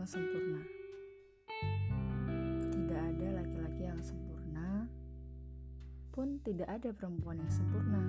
[0.00, 0.60] yang sempurna.
[2.72, 4.88] Tidak ada laki-laki yang sempurna,
[6.08, 8.00] pun tidak ada perempuan yang sempurna.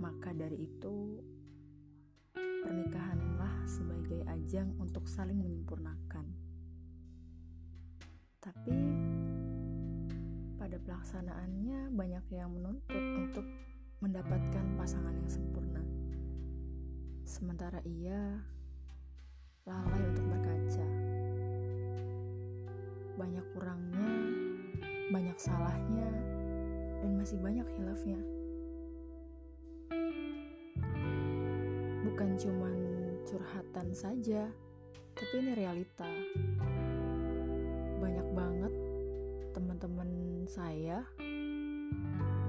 [0.00, 1.20] Maka dari itu,
[2.32, 6.24] pernikahanlah sebagai ajang untuk saling menyempurnakan.
[8.40, 8.80] Tapi
[10.56, 13.44] pada pelaksanaannya banyak yang menuntut untuk
[14.00, 15.84] mendapatkan pasangan yang sempurna.
[17.28, 18.40] Sementara ia
[19.68, 20.86] lalai untuk berkaca.
[23.20, 24.10] Banyak kurangnya,
[25.12, 26.08] banyak salahnya,
[27.04, 28.20] dan masih banyak hilafnya.
[32.08, 32.76] Bukan cuman
[33.28, 34.48] curhatan saja,
[35.12, 36.08] tapi ini realita.
[38.00, 38.74] Banyak banget
[39.52, 40.10] teman-teman
[40.48, 41.04] saya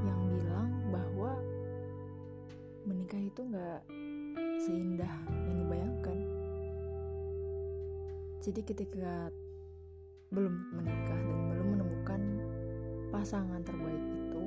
[0.05, 1.35] yang bilang bahwa
[2.85, 3.81] menikah itu nggak
[4.61, 5.13] seindah
[5.49, 6.28] yang dibayangkan.
[8.39, 9.27] Jadi ketika
[10.31, 12.21] belum menikah dan belum menemukan
[13.11, 14.45] pasangan terbaik itu,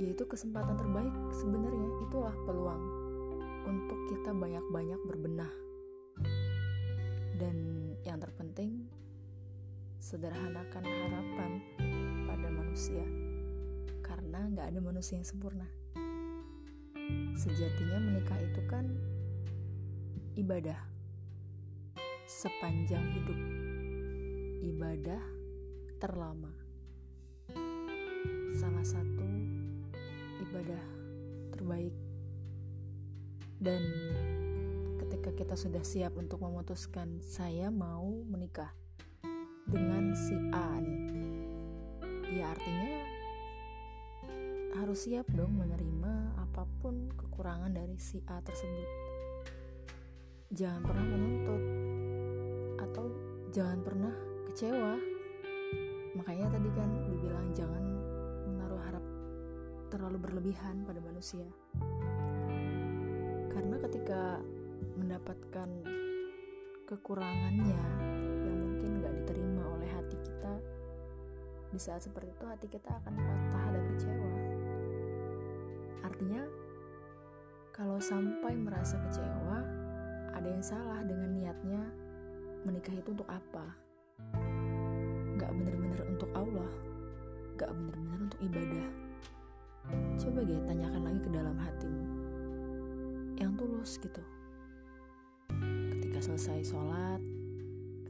[0.00, 2.80] yaitu kesempatan terbaik sebenarnya itulah peluang
[3.68, 5.52] untuk kita banyak-banyak berbenah.
[7.36, 8.88] Dan yang terpenting,
[10.00, 11.60] sederhanakan harapan
[12.24, 13.04] pada manusia,
[14.00, 15.68] karena nggak ada manusia yang sempurna.
[17.36, 18.88] Sejatinya menikah itu kan
[20.40, 20.95] ibadah
[22.36, 23.40] sepanjang hidup.
[24.60, 25.24] Ibadah
[25.96, 26.52] terlama.
[28.60, 29.24] Salah satu
[30.44, 30.84] ibadah
[31.56, 31.96] terbaik.
[33.56, 33.80] Dan
[35.00, 38.68] ketika kita sudah siap untuk memutuskan saya mau menikah
[39.64, 41.02] dengan si A nih.
[42.36, 43.00] Ya artinya
[44.76, 48.88] harus siap dong menerima apa pun kekurangan dari si A tersebut.
[50.52, 51.85] Jangan pernah menuntut
[52.96, 53.12] atau
[53.52, 54.14] jangan pernah
[54.48, 54.96] kecewa.
[56.16, 57.84] Makanya tadi kan dibilang jangan
[58.48, 59.04] menaruh harap
[59.92, 61.44] terlalu berlebihan pada manusia.
[63.52, 64.40] Karena ketika
[64.96, 65.68] mendapatkan
[66.88, 67.84] kekurangannya
[68.48, 70.56] yang mungkin gak diterima oleh hati kita,
[71.68, 74.30] di saat seperti itu hati kita akan patah dan kecewa.
[76.00, 76.42] Artinya,
[77.76, 79.84] kalau sampai merasa kecewa,
[80.32, 82.05] ada yang salah dengan niatnya
[82.66, 83.78] menikah itu untuk apa?
[85.38, 86.66] Gak bener-bener untuk Allah,
[87.54, 88.88] gak bener-bener untuk ibadah.
[90.18, 92.04] Coba gue tanyakan lagi ke dalam hatimu.
[93.38, 94.22] Yang tulus gitu.
[95.94, 97.22] Ketika selesai sholat,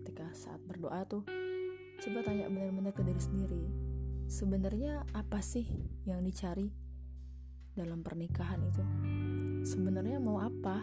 [0.00, 1.20] ketika saat berdoa tuh,
[2.00, 3.64] coba tanya benar-benar ke diri sendiri.
[4.26, 5.68] Sebenarnya apa sih
[6.08, 6.72] yang dicari
[7.76, 8.84] dalam pernikahan itu?
[9.68, 10.80] Sebenarnya mau apa?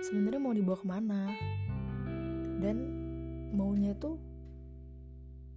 [0.00, 1.20] Sebenarnya mau dibawa ke mana?
[2.58, 2.76] Dan
[3.54, 4.18] maunya itu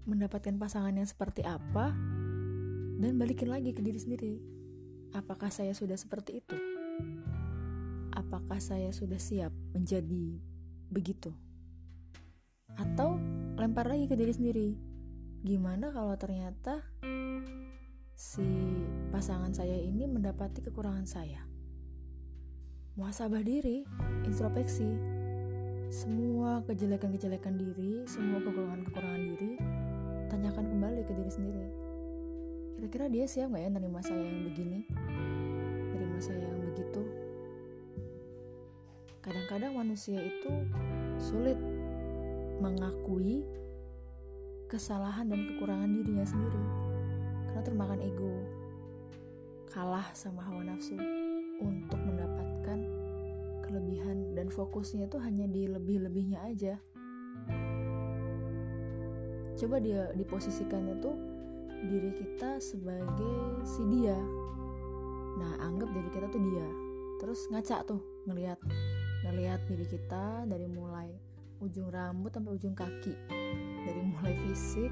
[0.06, 1.94] mendapatkan pasangan yang seperti apa?
[3.02, 4.34] Dan balikin lagi ke diri sendiri.
[5.18, 6.58] Apakah saya sudah seperti itu?
[8.14, 10.40] Apakah saya sudah siap menjadi
[10.94, 11.34] begitu?
[12.78, 13.18] Atau
[13.58, 14.70] lempar lagi ke diri sendiri.
[15.42, 16.86] Gimana kalau ternyata
[18.14, 18.46] si
[19.10, 21.42] pasangan saya ini mendapati kekurangan saya?
[22.94, 23.88] Muhasabah diri,
[24.28, 25.11] introspeksi,
[25.92, 29.60] semua kejelekan-kejelekan diri, semua kekurangan-kekurangan diri,
[30.32, 31.68] tanyakan kembali ke diri sendiri.
[32.80, 34.88] Kira-kira dia siap gak ya nerima saya yang begini?
[35.92, 37.04] Nerima saya yang begitu?
[39.20, 40.52] Kadang-kadang manusia itu
[41.20, 41.60] sulit
[42.64, 43.44] mengakui
[44.72, 46.66] kesalahan dan kekurangan dirinya sendiri
[47.52, 48.34] karena termakan ego
[49.68, 50.96] kalah sama hawa nafsu
[51.60, 52.51] untuk mendapatkan
[53.72, 56.76] kelebihan dan fokusnya itu hanya di lebih-lebihnya aja.
[59.56, 61.12] Coba dia diposisikan itu
[61.88, 64.20] diri kita sebagai si dia.
[65.40, 66.68] Nah anggap diri kita tuh dia.
[67.24, 68.60] Terus ngaca tuh ngelihat
[69.24, 71.16] ngelihat diri kita dari mulai
[71.64, 73.16] ujung rambut sampai ujung kaki.
[73.88, 74.92] Dari mulai fisik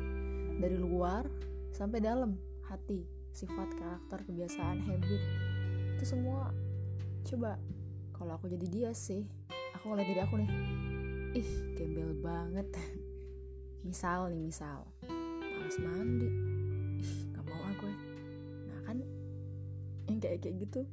[0.63, 1.27] dari luar
[1.75, 2.39] sampai dalam
[2.71, 3.03] hati.
[3.35, 5.21] Sifat karakter kebiasaan habit.
[5.99, 6.55] Itu semua
[7.27, 7.59] coba
[8.19, 9.23] kalau aku jadi dia sih
[9.71, 10.51] aku ngeliat diri aku nih
[11.39, 11.49] ih
[11.79, 12.67] gembel banget.
[13.87, 14.83] Misal nih misal.
[15.07, 16.27] Males mandi.
[16.99, 17.99] Ih gak mau aku ya.
[18.67, 18.97] Nah kan
[20.11, 20.83] yang kayak kayak gitu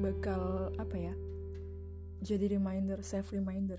[0.00, 1.12] bakal apa ya
[2.24, 3.76] jadi reminder self reminder.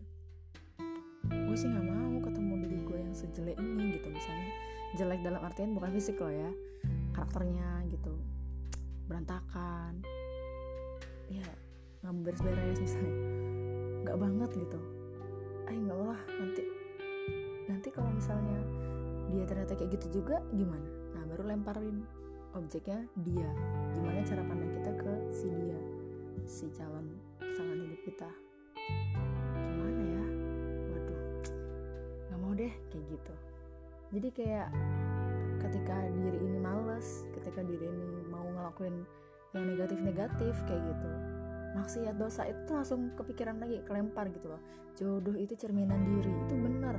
[1.26, 4.08] Gue sih nggak mau ketemu diri gue yang sejelek ini gitu.
[4.14, 4.50] Misalnya
[4.94, 6.52] jelek dalam artian bukan fisik loh ya
[7.18, 8.14] karakternya gitu
[9.10, 10.06] berantakan.
[11.32, 11.48] Ya
[12.02, 13.16] nggak beres-beres misalnya.
[14.02, 14.80] Nggak banget gitu.
[15.70, 16.64] Ah nggak lah nanti.
[17.70, 18.60] Nanti kalau misalnya
[19.30, 20.90] dia ternyata kayak gitu juga gimana?
[21.14, 22.02] Nah baru lemparin
[22.58, 23.50] objeknya dia.
[23.94, 25.80] Gimana cara pandang kita ke si dia
[26.50, 27.06] si calon
[27.38, 28.30] pasangan hidup kita?
[29.62, 30.26] Gimana ya?
[30.90, 31.22] Waduh
[32.28, 33.34] nggak mau deh kayak gitu.
[34.12, 34.70] Jadi kayak
[35.62, 39.06] ketika diri ini males ketika diri ini mau ngelakuin
[39.54, 41.41] yang negatif-negatif kayak gitu
[41.76, 44.62] maksiat dosa itu langsung kepikiran lagi kelempar gitu loh.
[44.96, 46.96] Jodoh itu cerminan diri itu bener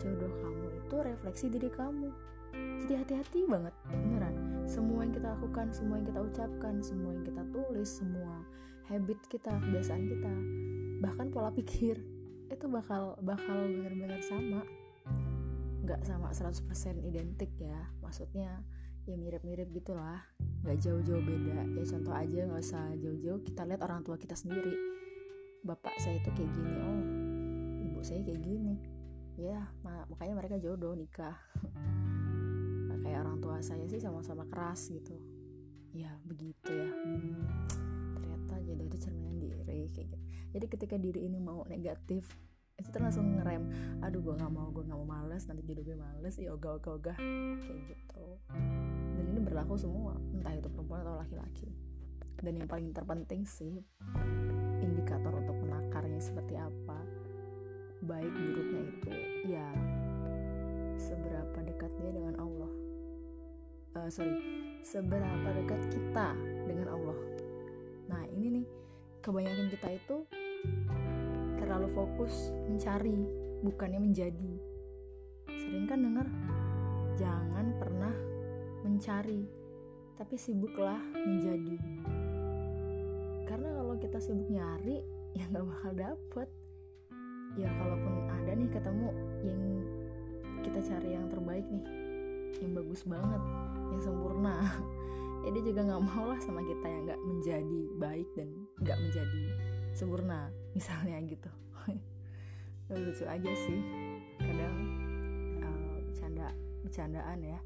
[0.00, 2.08] jodoh kamu itu refleksi diri kamu.
[2.56, 4.34] Jadi hati-hati banget beneran.
[4.64, 8.34] Semua yang kita lakukan semua yang kita ucapkan semua yang kita tulis semua
[8.86, 10.32] habit kita kebiasaan kita
[11.02, 11.98] bahkan pola pikir
[12.46, 14.62] itu bakal bakal bener-bener sama.
[15.86, 17.90] Nggak sama 100% identik ya.
[18.02, 18.62] Maksudnya
[19.06, 20.22] ya mirip-mirip gitulah
[20.66, 21.62] nggak jauh-jauh beda.
[21.78, 23.40] Ya contoh aja nggak usah jauh-jauh.
[23.46, 24.74] Kita lihat orang tua kita sendiri.
[25.62, 27.02] Bapak saya itu kayak gini oh
[27.86, 28.74] ibu saya kayak gini.
[29.38, 29.62] Ya
[30.10, 31.38] makanya mereka jodoh nikah.
[32.86, 35.14] Nah, kayak orang tua saya sih sama-sama keras gitu.
[35.90, 36.86] Ya begitu ya.
[36.86, 37.44] Hmm,
[38.14, 40.16] ternyata jodoh itu cerminan diri kayak gitu.
[40.54, 42.30] Jadi ketika diri ini mau negatif
[42.78, 43.68] itu tuh langsung ngerem.
[44.00, 46.34] Aduh gue nggak mau gue nggak mau males nanti jodoh gue males.
[46.40, 47.16] Ya ogah ogah ogah
[47.60, 48.24] kayak gitu
[49.56, 51.72] berlaku semua entah itu perempuan atau laki-laki.
[52.36, 53.80] Dan yang paling terpenting sih
[54.84, 57.00] indikator untuk menakarnya seperti apa
[58.04, 59.12] baik buruknya itu
[59.48, 59.64] ya
[61.00, 62.68] seberapa dekat dia dengan Allah.
[63.96, 64.36] Uh, sorry
[64.84, 66.36] seberapa dekat kita
[66.68, 67.16] dengan Allah.
[68.12, 68.66] Nah ini nih
[69.24, 70.16] kebanyakan kita itu
[71.56, 73.24] terlalu fokus mencari
[73.64, 74.52] bukannya menjadi.
[75.48, 76.28] Sering kan dengar
[77.16, 78.35] jangan pernah
[78.86, 79.42] mencari
[80.16, 81.76] tapi sibuklah menjadi.
[83.44, 85.02] Karena kalau kita sibuk nyari
[85.38, 86.48] ya nggak bakal dapet.
[87.56, 89.08] Ya kalaupun ada nih ketemu
[89.42, 89.62] yang
[90.60, 91.84] kita cari yang terbaik nih
[92.64, 93.42] yang bagus banget
[93.90, 94.56] yang sempurna.
[95.44, 98.50] Ya dia juga nggak mau lah sama kita yang nggak menjadi baik dan
[98.82, 99.44] nggak menjadi
[99.94, 101.50] sempurna misalnya gitu.
[102.90, 103.78] Lucu aja sih
[104.42, 104.74] kadang
[105.62, 106.50] uh, bercanda
[106.82, 107.62] bercandaan ya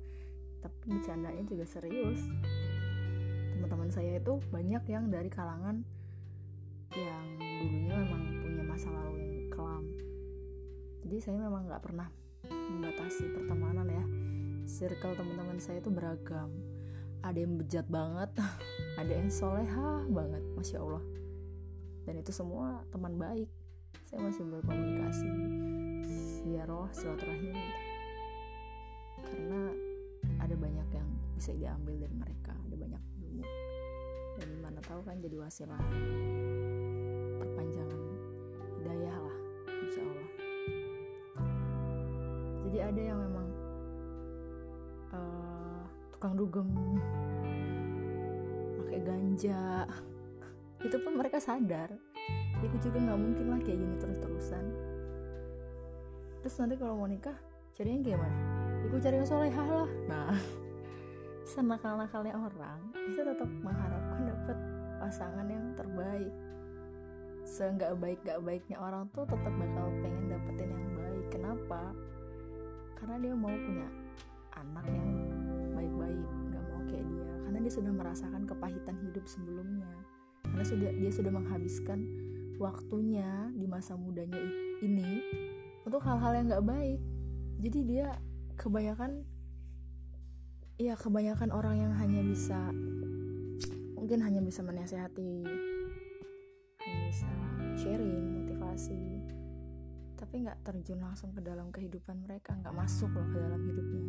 [0.61, 2.21] tapi bercandanya juga serius.
[3.57, 5.85] Teman-teman saya itu banyak yang dari kalangan
[6.97, 9.85] yang dulunya memang punya masa lalu yang kelam.
[11.05, 12.09] Jadi saya memang nggak pernah
[12.49, 14.05] membatasi pertemanan ya.
[14.65, 16.51] Circle teman-teman saya itu beragam.
[17.21, 18.33] Ada yang bejat banget
[19.01, 21.05] ada yang soleha banget masya allah.
[22.09, 23.49] Dan itu semua teman baik.
[24.09, 25.29] Saya masih berkomunikasi.
[26.41, 27.55] Siaroh silaturahim.
[29.21, 29.90] Karena
[31.41, 32.53] bisa diambil dari mereka.
[32.53, 33.45] Ada banyak ilmu.
[34.37, 35.81] Dan mana tahu kan jadi wasilah
[37.41, 38.01] perpanjangan
[38.77, 39.37] hidayah lah
[39.81, 40.31] insya Allah
[42.71, 43.49] jadi ada yang memang
[45.11, 45.83] uh,
[46.15, 46.71] tukang dugem
[48.79, 49.91] pakai ganja.
[50.87, 51.91] Itu pun mereka sadar.
[52.63, 54.65] Ya juga nggak mungkin lah kayak gini terus-terusan.
[56.47, 57.35] Terus nanti kalau mau nikah
[57.75, 58.39] carinya gimana?
[58.87, 59.91] Aku cari yang solehah lah.
[60.07, 60.39] Nah
[61.51, 62.79] senakal-nakalnya orang
[63.11, 64.59] itu tetap mengharapkan dapat
[65.03, 66.31] pasangan yang terbaik.
[67.43, 71.25] Seenggak baik gak baiknya orang tuh tetap bakal pengen dapetin yang baik.
[71.35, 71.83] Kenapa?
[72.95, 73.89] Karena dia mau punya
[74.55, 75.11] anak yang
[75.75, 77.27] baik-baik gak mau kayak dia.
[77.43, 79.91] Karena dia sudah merasakan kepahitan hidup sebelumnya.
[80.47, 81.99] Karena sudah dia sudah menghabiskan
[82.63, 84.39] waktunya di masa mudanya
[84.87, 85.19] ini
[85.83, 87.03] untuk hal-hal yang gak baik.
[87.59, 88.15] Jadi dia
[88.55, 89.27] kebanyakan
[90.81, 92.73] ya kebanyakan orang yang hanya bisa
[94.01, 95.45] mungkin hanya bisa menasehati
[96.81, 97.29] hanya bisa
[97.77, 99.21] sharing motivasi
[100.17, 104.05] tapi nggak terjun langsung ke dalam kehidupan mereka nggak masuk loh ke dalam hidupnya.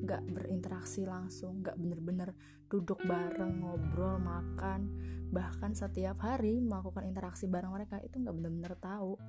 [0.00, 2.32] Nggak berinteraksi langsung nggak bener-bener
[2.66, 4.88] duduk bareng ngobrol makan.
[5.30, 9.20] Bahkan setiap hari melakukan interaksi bareng mereka itu nggak bener-bener tahu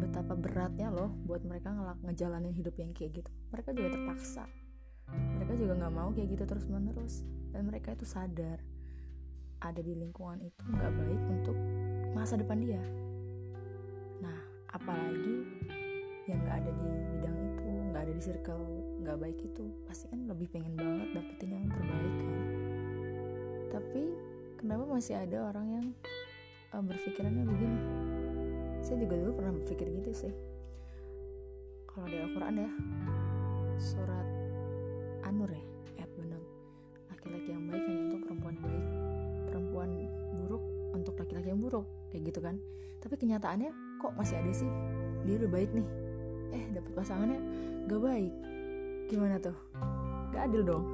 [0.00, 3.30] betapa beratnya loh buat mereka ngejalanin hidup yang kayak gitu.
[3.52, 4.63] Mereka juga terpaksa
[5.12, 8.58] mereka juga nggak mau kayak gitu terus menerus dan mereka itu sadar
[9.64, 11.56] ada di lingkungan itu nggak baik untuk
[12.12, 12.84] masa depan dia.
[14.20, 14.38] Nah
[14.72, 15.44] apalagi
[16.28, 18.64] yang nggak ada di bidang itu nggak ada di circle
[19.04, 22.42] nggak baik itu pasti kan lebih pengen banget dapetin yang terbaik kan.
[23.72, 24.02] Tapi
[24.60, 25.86] kenapa masih ada orang yang
[26.72, 27.80] uh, berpikirannya begini?
[28.84, 30.34] Saya juga dulu pernah berpikir gitu sih.
[31.88, 32.70] Kalau di Al-Quran ya
[33.78, 34.33] surat
[35.24, 35.64] An-Nur ya?
[35.98, 36.28] Ayat 6
[37.08, 38.84] laki-laki yang baik hanya untuk perempuan baik
[39.54, 39.90] perempuan
[40.34, 40.62] buruk
[40.98, 42.58] untuk laki-laki yang buruk kayak gitu kan.
[42.98, 43.70] Tapi kenyataannya
[44.02, 44.70] kok masih ada sih?
[45.22, 45.88] Dia udah baik nih.
[46.50, 47.38] Eh dapat pasangannya
[47.86, 48.34] gak baik.
[49.06, 49.54] Gimana tuh?
[50.34, 50.90] Gak adil dong.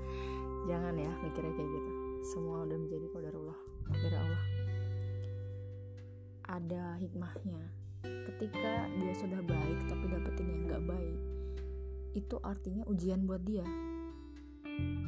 [0.68, 1.90] Jangan ya mikirnya kayak gitu.
[2.28, 4.42] Semua udah menjadi kodarullah dari Allah.
[6.44, 7.60] Ada hikmahnya.
[8.04, 11.33] Ketika dia sudah baik tapi dapetin yang gak baik
[12.14, 13.66] itu artinya ujian buat dia.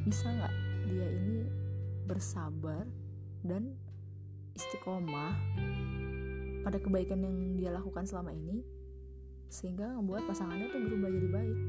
[0.03, 0.53] Bisa nggak
[0.91, 1.47] dia ini
[2.07, 2.83] bersabar
[3.43, 3.75] dan
[4.55, 5.35] istiqomah
[6.67, 8.63] pada kebaikan yang dia lakukan selama ini
[9.47, 11.59] sehingga membuat pasangannya tuh berubah jadi baik.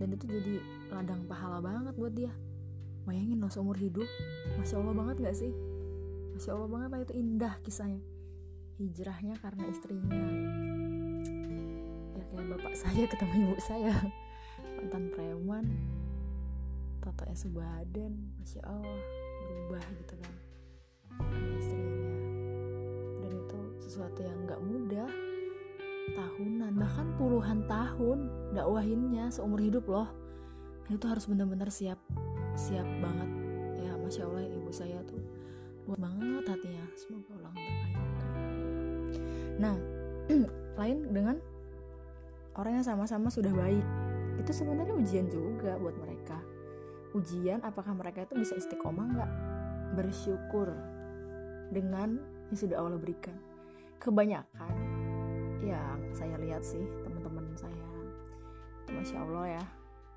[0.00, 0.54] Dan itu jadi
[0.88, 2.32] ladang pahala banget buat dia.
[3.04, 4.08] Bayangin loh seumur hidup
[4.56, 5.52] masya allah banget gak sih?
[6.36, 8.00] Masya allah banget lah itu indah kisahnya.
[8.80, 10.16] Hijrahnya karena istrinya.
[12.16, 13.92] Ya kayak bapak saya ketemu ibu saya
[14.80, 15.64] mantan preman
[17.04, 19.00] tatanya sebadan masya allah
[19.44, 20.34] berubah gitu kan
[21.20, 22.08] karena istrinya.
[23.20, 25.10] Dan itu sesuatu yang gak mudah
[26.16, 28.18] tahunan bahkan puluhan tahun
[28.56, 30.08] dakwahinnya seumur hidup loh.
[30.88, 32.00] Dan itu harus benar-benar siap
[32.56, 33.30] siap banget.
[33.84, 35.20] Ya masya allah ibu saya tuh
[35.84, 36.84] luar banget hatinya.
[36.96, 38.00] Semoga Allah berkahi
[39.60, 39.76] nah
[40.80, 41.36] lain dengan
[42.56, 43.84] orang yang sama-sama sudah baik
[44.40, 46.40] itu sebenarnya ujian juga buat mereka.
[47.12, 49.32] Ujian apakah mereka itu bisa istiqomah nggak?
[50.00, 50.72] Bersyukur
[51.68, 52.16] dengan
[52.48, 53.36] yang sudah Allah berikan.
[54.00, 54.72] Kebanyakan
[55.60, 57.88] yang saya lihat sih teman-teman saya.
[58.90, 59.64] Masya Allah ya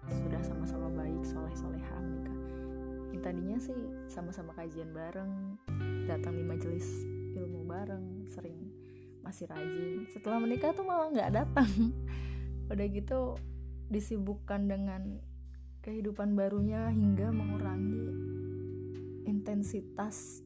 [0.03, 2.39] sudah sama-sama baik soleh soleha menikah
[3.15, 3.77] yang tadinya sih
[4.11, 5.55] sama-sama kajian bareng
[6.03, 7.07] datang di majelis
[7.39, 8.59] ilmu bareng sering
[9.23, 10.03] masih rajin.
[10.11, 11.69] Setelah menikah tuh malah nggak datang.
[12.71, 13.39] Udah gitu
[13.93, 15.21] disibukkan dengan
[15.85, 18.09] kehidupan barunya hingga mengurangi
[19.29, 20.41] intensitas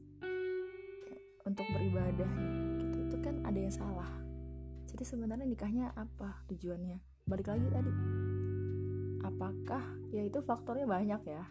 [1.47, 2.27] untuk beribadah.
[2.75, 2.95] Gitu.
[3.07, 4.11] Itu kan ada yang salah.
[4.91, 6.99] Jadi sebenarnya nikahnya apa tujuannya?
[7.23, 7.93] Balik lagi tadi.
[9.23, 11.47] Apakah ya itu faktornya banyak ya.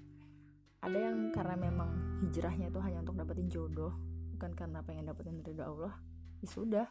[0.85, 3.97] Ada yang karena memang hijrahnya itu hanya untuk dapetin jodoh
[4.37, 5.97] bukan karena pengen dapetin ridho Allah.
[6.45, 6.87] Ya sudah.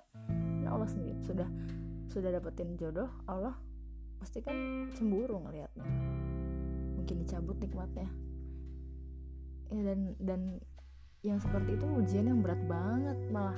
[0.66, 1.22] Nah Allah sendiri.
[1.22, 1.50] Sudah
[2.10, 3.58] sudah dapetin jodoh Allah
[4.20, 5.88] pasti kan cemburu ngelihatnya.
[6.98, 8.10] Mungkin dicabut nikmatnya.
[9.74, 10.42] Ya dan dan
[11.26, 13.58] yang seperti itu ujian yang berat banget malah.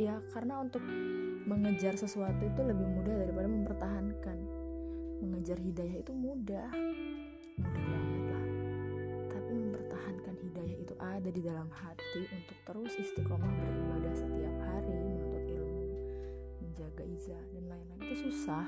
[0.00, 0.80] Ya karena untuk
[1.44, 4.38] mengejar sesuatu itu lebih mudah daripada mempertahankan.
[5.18, 6.70] Mengejar hidayah itu mudah.
[7.58, 8.46] Mudah banget lah.
[9.34, 15.44] Tapi mempertahankan hidayah itu ada di dalam hati untuk terus istiqomah beribadah setiap hari menuntut
[15.50, 15.84] ilmu
[16.62, 18.00] menjaga izah dan lain-lain.
[18.06, 18.64] Itu susah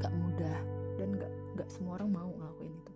[0.00, 0.58] gak mudah
[1.00, 2.92] dan gak, gak semua orang mau ngelakuin itu.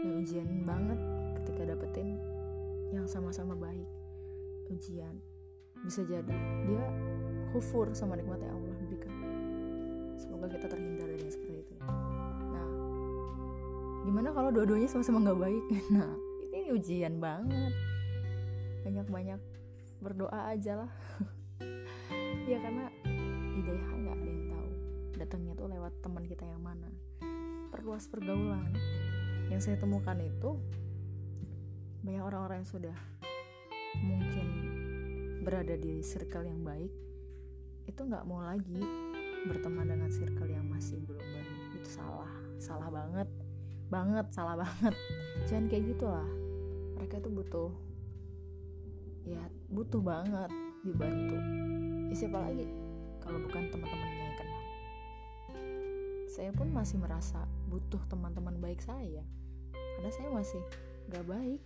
[0.00, 1.00] Dan ujian banget
[1.42, 2.18] ketika dapetin
[2.94, 3.86] yang sama-sama baik.
[4.70, 5.18] Ujian.
[5.82, 6.36] Bisa jadi
[6.68, 6.84] dia
[7.50, 9.14] kufur sama nikmatnya Allah berikan.
[10.20, 11.74] Semoga kita terhindar dari yang seperti itu.
[12.54, 12.68] Nah
[14.06, 15.64] gimana kalau dua-duanya sama-sama nggak baik?
[15.94, 16.10] Nah
[16.54, 17.72] ini ujian banget.
[18.86, 19.40] Banyak-banyak
[20.00, 20.92] berdoa aja lah.
[22.50, 22.90] Ya karena
[26.30, 26.86] kita yang mana.
[27.74, 28.70] Perluas pergaulan.
[29.50, 30.62] Yang saya temukan itu
[32.06, 32.96] banyak orang-orang yang sudah
[33.98, 34.46] mungkin
[35.42, 36.94] berada di circle yang baik
[37.90, 38.78] itu nggak mau lagi
[39.50, 41.50] berteman dengan circle yang masih belum baik.
[41.82, 42.30] Itu salah
[42.62, 43.26] salah banget
[43.90, 44.94] banget salah banget.
[45.50, 46.30] Jangan kayak gitulah.
[46.94, 47.70] Mereka itu butuh
[49.26, 50.50] ya butuh banget
[50.86, 51.36] dibantu.
[52.06, 52.70] Ya, siapa lagi?
[53.18, 54.29] Kalau bukan teman-temannya
[56.40, 59.20] saya pun masih merasa butuh teman-teman baik saya.
[59.76, 60.62] Karena saya masih
[61.12, 61.60] gak baik.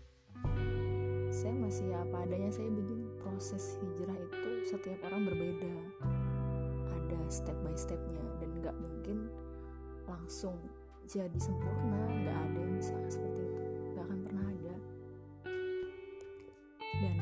[1.31, 5.79] Saya masih ya apa adanya saya begini proses hijrah itu setiap orang berbeda.
[6.91, 9.31] Ada step by stepnya dan gak mungkin
[10.11, 10.59] langsung
[11.07, 12.11] jadi sempurna.
[12.27, 13.63] Gak ada yang bisa seperti itu.
[13.95, 14.77] Gak akan pernah ada.
[16.99, 17.17] Dan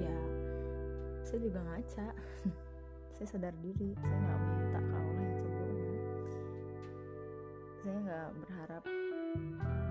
[0.00, 0.16] ya
[1.28, 2.08] saya juga ngaca.
[3.20, 3.92] Saya sadar diri.
[4.00, 5.09] Saya nggak minta sempurna
[7.90, 8.82] saya nggak berharap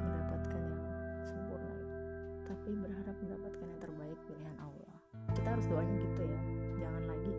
[0.07, 0.83] mendapatkan yang
[1.27, 1.95] sempurna itu.
[2.47, 4.95] Tapi berharap mendapatkan yang terbaik pilihan Allah.
[5.35, 6.41] Kita harus doanya gitu ya.
[6.79, 7.33] Jangan lagi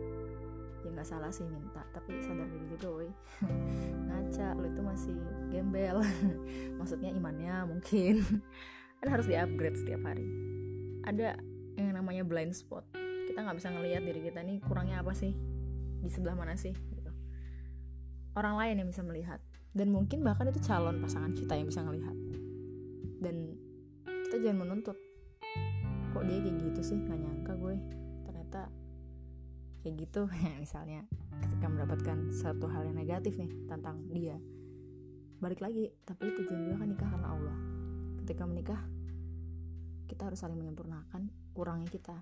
[0.81, 3.09] ya nggak salah sih minta tapi sadar diri juga woi.
[4.05, 5.17] Ngaca lo itu masih
[5.49, 5.97] gembel.
[6.79, 8.21] Maksudnya imannya mungkin.
[9.01, 10.29] Kan harus di upgrade setiap hari.
[11.09, 11.41] Ada
[11.81, 12.85] yang namanya blind spot.
[13.25, 15.33] Kita nggak bisa ngelihat diri kita nih kurangnya apa sih?
[16.05, 16.77] Di sebelah mana sih?
[16.77, 17.09] Gitu.
[18.37, 19.41] Orang lain yang bisa melihat
[19.71, 22.17] dan mungkin bahkan itu calon pasangan kita yang bisa ngelihat.
[23.23, 23.55] Dan
[24.27, 24.97] kita jangan menuntut
[26.11, 26.97] kok dia kayak gitu sih?
[26.99, 27.75] Nggak nyangka gue.
[28.27, 28.61] Ternyata
[29.83, 30.21] kayak gitu
[30.63, 31.07] misalnya.
[31.41, 34.35] Ketika mendapatkan satu hal yang negatif nih tentang dia.
[35.39, 37.57] Balik lagi tapi tujuan juga kan nikah karena Allah.
[38.19, 38.81] Ketika menikah
[40.11, 42.19] kita harus saling menyempurnakan kurangnya kita.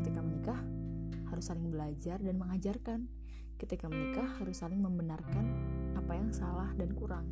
[0.00, 0.58] Ketika menikah
[1.28, 3.12] harus saling belajar dan mengajarkan.
[3.60, 5.76] Ketika menikah harus saling membenarkan
[6.08, 7.28] apa yang salah dan kurang.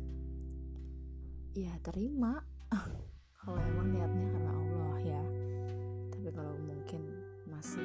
[1.57, 2.45] Ya terima.
[3.41, 5.23] Kalau emang niatnya karena Allah ya.
[6.13, 7.01] Tapi kalau mungkin
[7.49, 7.81] masih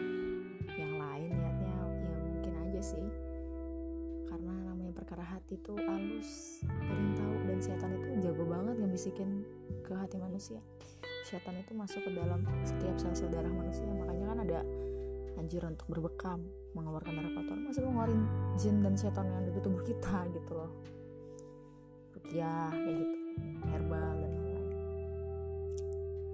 [0.68, 3.08] yang lain niatnya ya mungkin aja sih.
[4.28, 9.48] Karena namanya perkara hati tuh halus paling tahu dan setan itu jago banget ngebisikin
[9.88, 10.60] ke hati manusia.
[11.24, 13.88] Setan itu masuk ke dalam setiap sel-sel darah manusia.
[13.88, 14.60] Makanya kan ada
[15.42, 16.46] anjuran untuk berbekam
[16.78, 17.58] mengeluarkan darah kotor.
[17.58, 18.22] Masa lu ngeluarin
[18.54, 20.70] jin dan setan yang ada di tubuh kita gitu loh.
[22.30, 23.16] Ya kayak gitu.
[23.66, 24.66] Herbal dan lain-lain.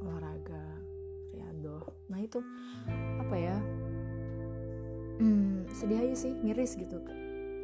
[0.04, 0.64] Olahraga
[1.32, 1.96] riado.
[2.12, 2.38] Nah itu
[3.24, 3.56] apa ya?
[5.18, 7.00] Hmm, sedih aja sih miris gitu.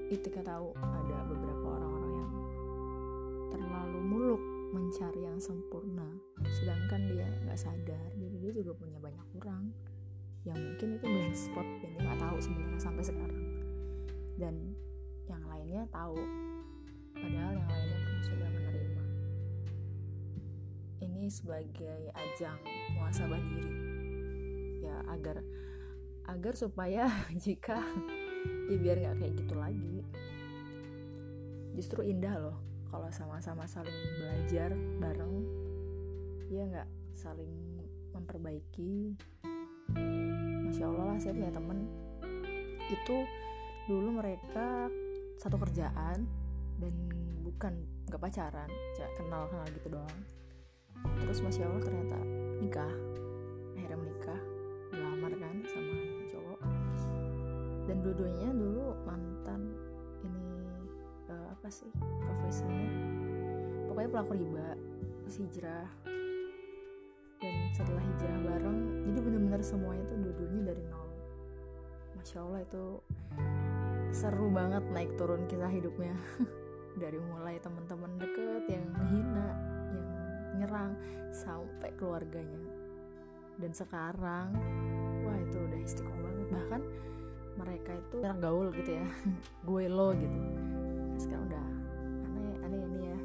[0.08, 2.32] Ketika tahu ada beberapa orang-orang yang
[3.52, 4.42] terlalu muluk
[4.74, 6.18] mencari yang sempurna
[6.58, 9.70] sedangkan dia nggak sadar diri dia juga punya banyak kurang
[10.44, 13.44] yang mungkin itu blank spot yang dia nggak tahu sebenarnya sampai sekarang.
[14.36, 14.54] Dan
[15.24, 16.20] yang lainnya tahu
[17.16, 19.02] padahal yang lainnya pun sudah menerima.
[21.00, 22.60] Ini sebagai ajang
[23.00, 23.72] muasabah diri.
[24.84, 25.40] Ya agar
[26.28, 27.08] agar supaya
[27.44, 27.80] jika
[28.68, 29.96] ya biar nggak kayak gitu lagi.
[31.72, 32.56] Justru indah loh
[32.92, 35.34] kalau sama-sama saling belajar bareng
[36.52, 37.50] ya nggak saling
[38.12, 39.18] memperbaiki
[40.75, 41.87] masya allah lah saya punya temen.
[42.90, 43.16] Itu
[43.87, 44.90] dulu mereka
[45.38, 46.26] satu kerjaan
[46.83, 46.95] dan
[47.47, 47.78] bukan
[48.10, 48.67] nggak pacaran
[49.15, 50.19] kenal kenal gitu doang.
[51.23, 52.19] Terus masya allah ternyata
[52.58, 52.91] nikah
[53.78, 54.41] akhirnya menikah
[54.91, 55.95] dilamar kan sama
[56.34, 56.60] cowok.
[57.87, 59.78] Dan dua-duanya dulu mantan
[60.26, 60.58] ini
[61.30, 62.82] uh, apa sih profesinya?
[63.87, 64.75] Pokoknya pelaku riba
[65.23, 65.87] terus hijrah.
[67.39, 69.19] Dan setelah hijrah bareng jadi
[69.54, 71.08] bener-bener semuanya tuh dua-duanya dari nol.
[72.19, 72.84] Masya allah itu
[74.10, 76.10] seru banget naik turun kisah hidupnya.
[77.02, 79.49] Dari mulai teman-teman deket yang menghina
[79.95, 80.08] yang
[80.58, 80.93] nyerang
[81.30, 82.58] sampai keluarganya.
[83.62, 84.50] Dan sekarang
[85.23, 86.47] wah itu udah istiqomah banget.
[86.50, 86.82] Bahkan
[87.54, 89.06] mereka itu gaul gitu ya
[89.71, 90.38] gue lo gitu.
[91.23, 91.67] Sekarang udah
[92.26, 93.19] aneh aneh ini ya.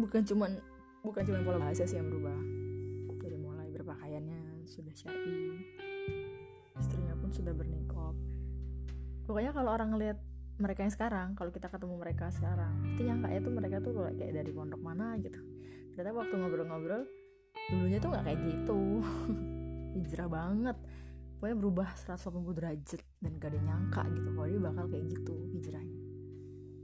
[0.00, 0.56] Bukan cuman
[1.04, 2.53] bukan cuma pola bahasa sih yang berubah
[4.66, 5.60] sudah syar'i
[6.78, 8.14] istrinya pun sudah bernikop.
[9.24, 10.18] Pokoknya kalau orang ngeliat
[10.54, 14.50] mereka yang sekarang kalau kita ketemu mereka sekarang itu nyangka itu mereka tuh kayak dari
[14.54, 15.40] pondok mana gitu.
[15.94, 17.02] Ternyata waktu ngobrol-ngobrol
[17.70, 18.80] dulunya tuh nggak kayak gitu.
[19.98, 20.76] Hijrah banget.
[21.38, 26.00] Pokoknya berubah 180 derajat dan gak ada nyangka gitu kalau dia bakal kayak gitu hijrahnya.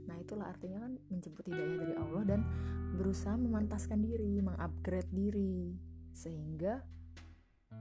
[0.05, 2.39] Nah itulah artinya kan menjemput hidayah dari Allah dan
[2.93, 5.73] berusaha memantaskan diri mengupgrade diri.
[6.13, 6.83] Sehingga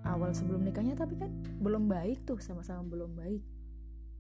[0.04, 3.42] awal sebelum nikahnya tapi kan belum baik tuh sama-sama belum baik.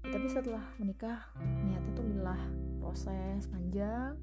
[0.00, 1.20] Ya, tapi setelah menikah
[1.64, 2.40] niatnya tuh lillah
[2.80, 4.16] proses panjang.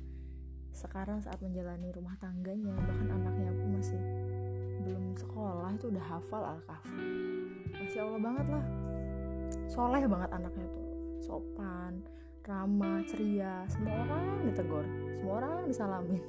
[0.73, 4.01] Sekarang saat menjalani rumah tangganya bahkan anaknya pun masih
[4.85, 7.27] belum sekolah itu udah hafal al-kahfi
[7.77, 8.65] masya allah banget lah.
[9.71, 10.87] Soleh banget anaknya tuh.
[11.23, 11.93] Sopan
[12.47, 13.67] ramah ceria.
[13.67, 14.85] Semua orang ditegur
[15.19, 16.23] semua orang disalamin.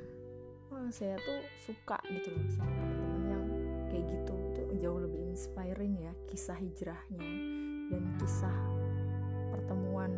[0.70, 3.44] Wah saya tuh suka gitu loh sama teman-teman yang
[3.90, 4.34] kayak gitu.
[4.36, 4.45] itu
[4.76, 7.24] jauh lebih inspiring ya kisah hijrahnya
[7.90, 8.56] dan kisah
[9.52, 10.12] pertemuan.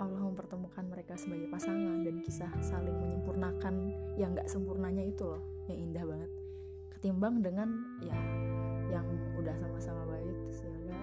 [0.00, 5.38] Allah mempertemukan mereka sebagai pasangan dan kisah saling menyempurnakan yang gak sempurnanya itu loh
[5.70, 6.30] yang indah banget.
[6.98, 7.68] Ketimbang dengan
[8.02, 8.16] ya
[8.90, 9.06] yang
[9.38, 11.00] udah sama-sama baik terus ya udah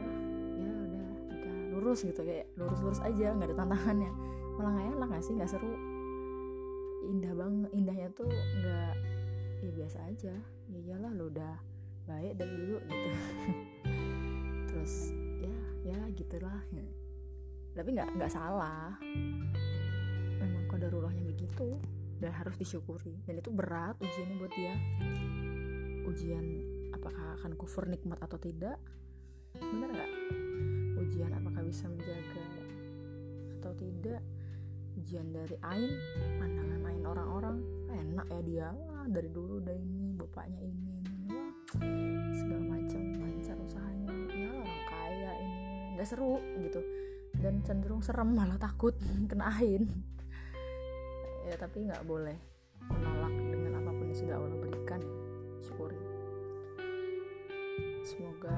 [0.60, 4.12] ya udah nikah lurus gitu kayak lurus-lurus aja nggak ada tantangannya.
[4.60, 5.74] Malah nggak enak gak sih nggak seru.
[7.08, 8.94] Indah banget indahnya tuh nggak
[9.64, 10.34] ya biasa aja.
[10.70, 11.69] Ya iyalah lo udah
[12.10, 13.10] baik dari dulu gitu.
[14.74, 14.94] Terus
[15.46, 15.58] ya
[15.94, 16.58] ya gitulah.
[17.78, 18.98] Tapi nggak nggak salah.
[20.42, 21.78] Memang kodarullahnya begitu
[22.18, 23.14] dan harus disyukuri.
[23.30, 24.74] Dan itu berat ujiannya buat dia.
[26.10, 26.46] Ujian
[26.98, 28.82] apakah akan kufur nikmat atau tidak
[29.54, 30.12] bener nggak?
[31.06, 32.46] Ujian apakah bisa menjaga
[33.62, 34.22] atau tidak?
[34.98, 35.94] Ujian dari ain
[36.42, 37.58] pandangan ain orang-orang
[37.94, 38.68] enak ya dia.
[38.74, 41.19] Wah dari dulu udah ini bapaknya ini
[42.34, 44.10] segala macam lancar usahanya.
[44.34, 45.60] Ya orang kaya ini
[45.94, 46.82] nggak seru gitu.
[47.38, 48.98] Dan cenderung serem malah takut
[49.30, 49.86] kena ain.
[51.46, 52.38] Ya tapi nggak boleh
[52.90, 55.02] menolak dengan apa pun yang sudah Allah berikan.
[55.62, 56.00] Syukuri.
[58.02, 58.56] Semoga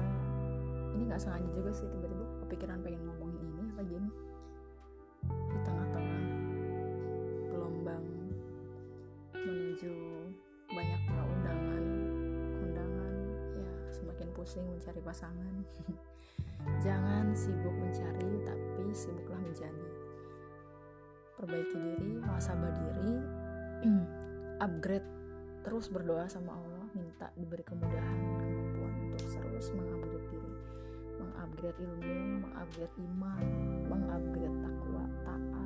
[0.96, 4.10] ini nggak sengaja juga sih tiba-tiba kepikiran pengen ngomongin ini apa gini.
[5.52, 6.22] Di tengah-tengah
[7.52, 8.04] gelombang
[9.36, 9.94] menuju
[14.42, 15.54] pusing mencari pasangan.
[16.84, 19.88] Jangan sibuk mencari tapi sibuklah menjadi.
[21.38, 23.14] Perbaiki diri muasabah diri.
[24.66, 25.06] Upgrade
[25.62, 26.86] terus berdoa sama Allah.
[26.98, 30.54] Minta diberi kemudahan dan kemampuan untuk terus mengupgrade diri.
[31.22, 33.44] Mengupgrade ilmu mengupgrade iman
[33.86, 35.61] mengupgrade takwa taat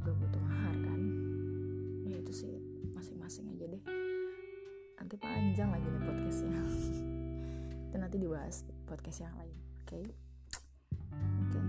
[0.00, 1.00] juga butuh mahar kan?
[2.08, 2.56] Ya itu sih
[2.96, 3.84] masing-masing aja deh.
[4.96, 6.60] Nanti panjang lagi nih podcastnya.
[7.92, 9.92] Itu nanti dibahas di podcast yang lain oke?
[9.92, 10.04] Okay?
[11.10, 11.64] mungkin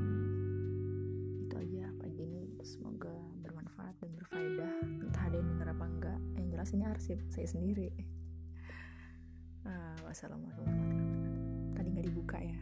[1.49, 1.89] itu aja.
[1.97, 3.09] Pagi ini semoga
[3.41, 4.73] bermanfaat dan berfaedah.
[5.01, 6.19] Entah ada yang denger apa enggak.
[6.37, 7.91] Yang jelas ini arsip saya sendiri.
[9.61, 11.77] Ah, wassalamualaikum warahmatullahi wabarakatuh.
[11.77, 12.59] Tadi nggak dibuka ya?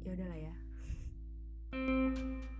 [0.00, 0.54] Ya udahlah ya.
[1.76, 2.57] Jangan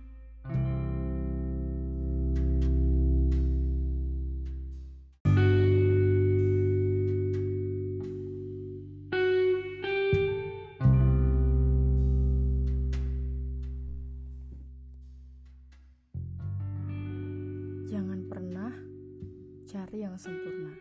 [19.99, 20.71] yang sempurna.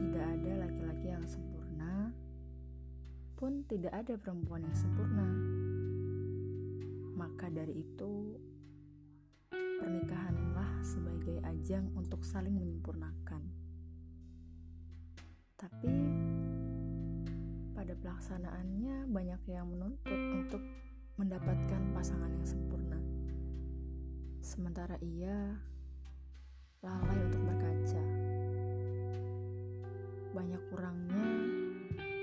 [0.00, 2.08] Tidak ada laki-laki yang sempurna,
[3.36, 5.28] pun tidak ada perempuan yang sempurna.
[7.12, 8.40] Maka dari itu,
[9.52, 13.44] pernikahanlah sebagai ajang untuk saling menyempurnakan.
[15.60, 15.94] Tapi
[17.76, 20.62] pada pelaksanaannya banyak yang menuntut untuk
[21.20, 22.96] mendapatkan pasangan yang sempurna.
[24.40, 25.60] Sementara ia
[26.82, 28.02] lalai untuk berkaca.
[30.34, 31.28] Banyak kurangnya,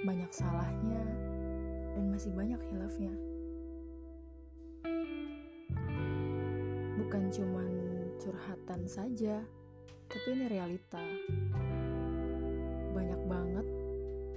[0.04, 1.00] banyak salahnya,
[1.96, 3.14] dan masih banyak hilafnya.
[7.00, 7.72] Bukan cuman
[8.20, 9.40] curhatan saja,
[10.12, 11.00] tapi ini realita.
[12.92, 13.68] Banyak banget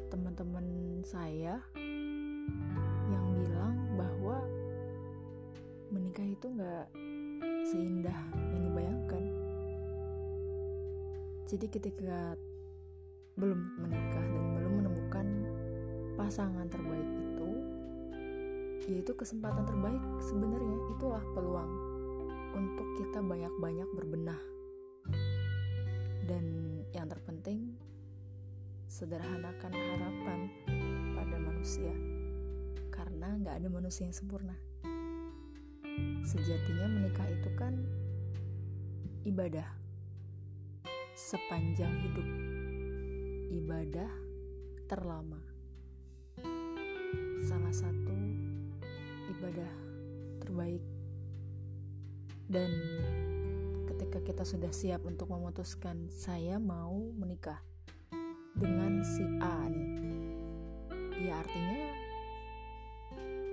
[0.07, 0.67] teman-teman
[1.03, 1.59] saya
[3.11, 4.39] yang bilang bahwa
[5.91, 6.87] menikah itu nggak
[7.67, 8.21] seindah
[8.55, 9.32] yang dibayangkan.
[11.53, 12.33] Jadi ketika
[13.37, 15.27] belum menikah dan belum menemukan
[16.17, 17.51] pasangan terbaik itu,
[18.89, 21.73] yaitu kesempatan terbaik sebenarnya itulah peluang
[22.57, 24.41] untuk kita banyak-banyak berbenah.
[26.25, 26.45] Dan
[26.97, 27.77] yang terpenting,
[28.89, 30.49] sederhanakan harapan
[31.13, 31.93] pada manusia,
[32.89, 34.57] karena nggak ada manusia yang sempurna.
[36.25, 37.77] Sejatinya menikah itu kan
[39.29, 39.82] ibadah
[41.23, 42.29] sepanjang hidup.
[43.63, 44.11] Ibadah
[44.91, 45.39] terlama.
[47.47, 48.17] Salah satu
[49.31, 49.73] ibadah
[50.43, 50.83] terbaik.
[52.51, 52.71] Dan
[53.87, 57.63] ketika kita sudah siap untuk memutuskan saya mau menikah
[58.59, 59.91] dengan si A nih.
[61.23, 61.83] Ya artinya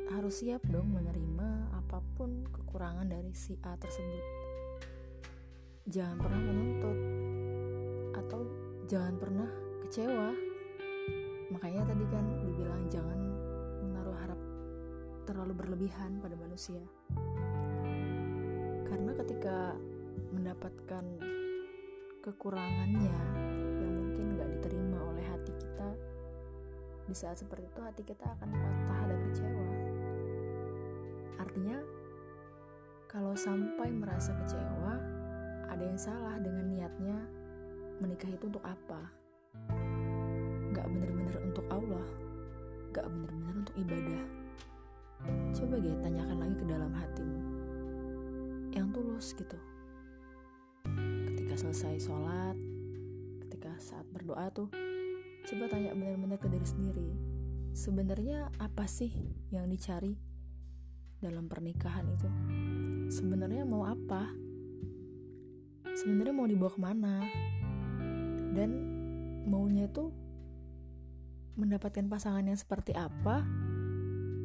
[0.09, 4.25] harus siap dong menerima apa pun kekurangan dari si A tersebut.
[5.85, 7.18] Jangan pernah menuntut
[8.29, 8.45] atau
[8.85, 9.49] jangan pernah
[9.81, 10.29] kecewa.
[11.49, 13.19] Makanya tadi kan dibilang jangan
[13.81, 14.37] menaruh harap
[15.25, 16.77] terlalu berlebihan pada manusia.
[18.85, 19.73] Karena ketika
[20.29, 21.05] mendapatkan
[22.21, 23.17] kekurangannya
[23.81, 25.89] yang mungkin gak diterima oleh hati kita,
[27.09, 29.67] di saat seperti itu hati kita akan patah dan kecewa.
[31.41, 31.77] Artinya,
[33.09, 34.93] kalau sampai merasa kecewa,
[35.65, 37.38] ada yang salah dengan niatnya
[37.99, 39.11] menikah itu untuk apa?
[40.71, 42.07] Gak bener-bener untuk Allah,
[42.95, 44.23] gak bener-bener untuk ibadah.
[45.51, 47.39] Coba gue tanyakan lagi ke dalam hatimu,
[48.71, 49.59] yang tulus gitu.
[51.27, 52.55] Ketika selesai sholat,
[53.43, 54.71] ketika saat berdoa tuh,
[55.43, 57.09] coba tanya benar-benar ke diri sendiri.
[57.75, 59.11] Sebenarnya apa sih
[59.51, 60.15] yang dicari
[61.19, 62.29] dalam pernikahan itu?
[63.11, 64.31] Sebenarnya mau apa?
[65.99, 67.15] Sebenarnya mau dibawa ke mana?
[68.53, 68.69] Dan
[69.45, 70.09] maunya itu
[71.59, 73.43] mendapatkan pasangan yang seperti apa?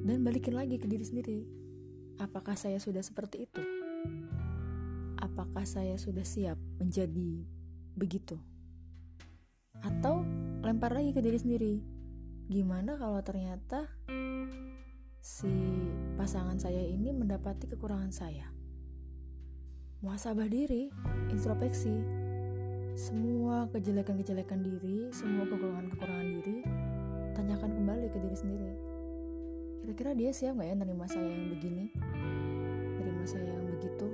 [0.04, 1.40] Dan balikin lagi ke diri sendiri.
[2.20, 3.62] Apakah saya sudah seperti itu?
[5.18, 7.48] Apakah saya sudah siap menjadi
[7.96, 8.36] begitu?
[9.80, 10.22] Atau
[10.60, 11.74] lempar lagi ke diri sendiri.
[12.44, 13.88] Gimana kalau ternyata
[15.24, 15.48] si
[16.20, 18.52] pasangan saya ini mendapati kekurangan saya.
[20.04, 20.92] Muhasabah diri,
[21.32, 22.23] introspeksi,
[22.94, 26.62] semua kejelekan-kejelekan diri, semua kekurangan-kekurangan diri,
[27.34, 28.70] tanyakan kembali ke diri sendiri.
[29.82, 31.90] Kira-kira dia siap nggak ya nerima saya yang begini?
[33.02, 34.08] Nerima saya yang begitu?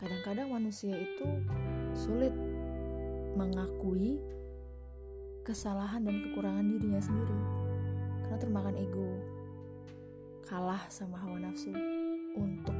[0.00, 1.28] Kadang-kadang manusia itu
[1.92, 2.32] sulit
[3.36, 4.24] mengakui
[5.44, 7.40] kesalahan dan kekurangan dirinya sendiri
[8.24, 9.20] karena termakan ego
[10.48, 11.76] kalah sama hawa nafsu
[12.34, 12.72] untuk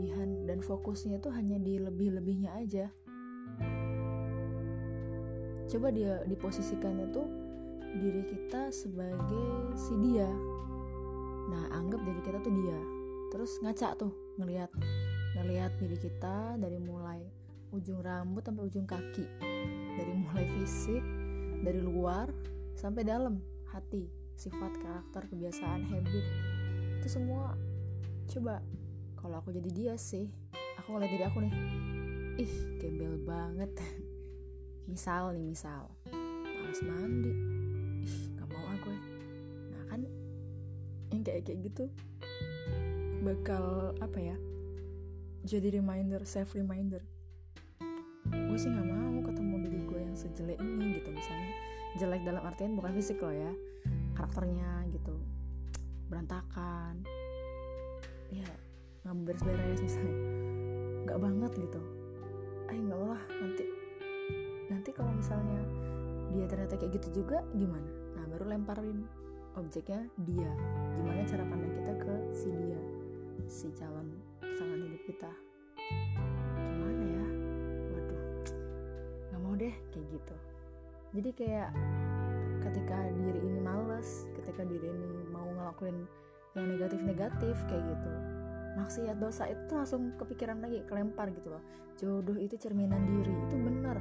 [0.00, 2.88] kelebihan dan fokusnya itu hanya di lebih-lebihnya aja.
[5.68, 7.20] Coba dia diposisikan itu
[8.00, 10.24] diri kita sebagai si dia.
[11.52, 12.80] Nah anggap diri kita tuh dia.
[13.28, 14.72] Terus ngaca tuh ngelihat
[15.36, 17.20] ngelihat diri kita dari mulai
[17.68, 19.28] ujung rambut sampai ujung kaki.
[20.00, 21.04] Dari mulai fisik
[21.60, 22.32] dari luar
[22.72, 23.36] sampai dalam
[23.68, 26.24] hati sifat karakter kebiasaan habit.
[27.04, 27.52] Itu semua
[28.32, 28.64] coba
[29.20, 30.32] kalau aku jadi dia sih
[30.80, 31.54] aku ngeliat diri aku nih
[32.40, 33.68] ih gembel banget.
[34.88, 37.32] Misal nih misal males mandi.
[38.00, 39.00] Ih gak mau aku ya
[39.76, 40.00] nah kan
[41.12, 41.84] yang kayak kayak gitu
[43.20, 44.36] bakal apa ya
[45.44, 47.04] jadi reminder self reminder.
[48.28, 51.52] Gue sih nggak mau ketemu diri gue yang sejelek ini gitu misalnya.
[51.96, 53.52] Jelek dalam artian bukan fisik loh ya
[54.16, 55.16] karakternya gitu
[56.12, 57.04] berantakan.
[58.30, 58.46] Ya
[59.04, 60.16] nggak beres-beres misalnya
[61.06, 61.80] nggak banget gitu.
[62.70, 63.64] Eh nggak lah nanti.
[64.70, 65.60] Nanti kalau misalnya
[66.30, 67.90] dia ternyata kayak gitu juga gimana?
[68.16, 69.04] Nah baru lemparin
[69.58, 70.50] objeknya dia.
[70.94, 72.80] Gimana cara pandang kita ke si dia
[73.50, 75.32] si calon pasangan hidup kita?
[79.60, 80.36] Deh kayak gitu.
[81.20, 81.68] Jadi kayak
[82.64, 86.08] ketika diri ini males ketika diri ini mau ngelakuin
[86.56, 88.39] yang negatif-negatif kayak gitu
[88.78, 91.62] maksiat dosa itu langsung kepikiran lagi kelempar gitu loh.
[91.98, 93.98] Jodoh itu cerminan diri itu bener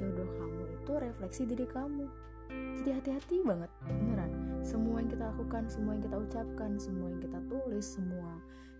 [0.00, 2.06] jodoh kamu itu refleksi diri kamu.
[2.50, 4.30] Jadi hati-hati banget beneran.
[4.66, 8.30] Semua yang kita lakukan semua yang kita ucapkan semua yang kita tulis semua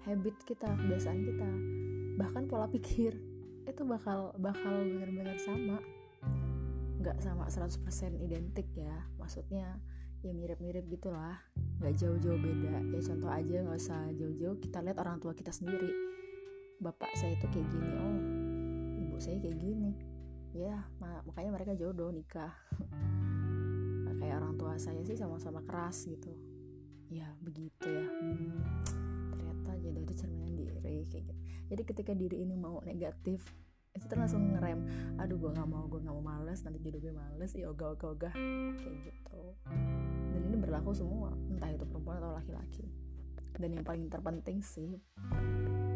[0.08, 1.50] habit kita kebiasaan kita
[2.16, 3.20] bahkan pola pikir
[3.68, 5.78] itu bakal bakal benar-benar sama.
[7.00, 9.80] Nggak sama 100% identik ya maksudnya
[10.20, 11.40] ya mirip-mirip gitulah.
[11.80, 12.76] Nggak jauh-jauh beda.
[12.92, 15.88] Ya contoh aja nggak usah jauh-jauh kita lihat orang tua kita sendiri.
[16.80, 18.18] Bapak saya itu kayak gini oh
[19.04, 19.92] ibu saya kayak gini.
[20.52, 20.84] Ya
[21.24, 22.52] makanya mereka jodoh nikah.
[24.20, 26.28] Kayak orang tua saya sih sama-sama keras gitu.
[27.08, 28.04] Ya begitu ya.
[28.04, 28.84] Hmm,
[29.32, 31.32] ternyata jodoh itu cerminan diri kayak gitu.
[31.72, 33.48] Jadi ketika diri ini mau negatif
[33.90, 34.86] itu tuh langsung ngerem.
[35.18, 38.10] Aduh gue nggak mau gue nggak mau males nanti jodoh gue males ya ogah ogah
[38.14, 38.34] ogah
[38.78, 39.42] kayak gitu.
[40.30, 42.86] Dan ini berlaku semua entah itu perempuan atau laki-laki.
[43.58, 44.98] Dan yang paling terpenting sih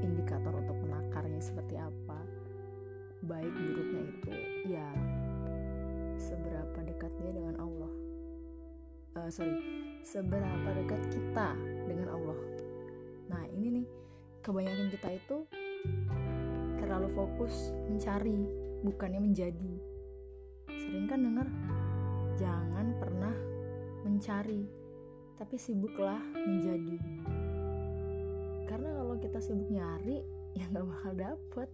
[0.02, 2.18] indikator untuk menakarnya seperti apa
[3.24, 4.32] baik buruknya itu
[4.68, 4.88] ya
[6.20, 7.92] seberapa dekat dia dengan Allah.
[9.14, 9.56] Uh, sorry
[10.04, 11.56] seberapa dekat kita
[11.88, 12.38] dengan Allah.
[13.32, 13.86] Nah ini nih
[14.44, 15.36] kebanyakan kita itu
[16.84, 18.44] terlalu fokus mencari
[18.84, 19.72] bukannya menjadi.
[20.68, 21.48] Sering kan dengar
[22.36, 23.32] jangan pernah
[24.04, 24.68] mencari
[25.40, 27.00] tapi sibuklah menjadi.
[28.68, 30.20] Karena kalau kita sibuk nyari
[30.60, 31.68] ya nggak bakal dapet.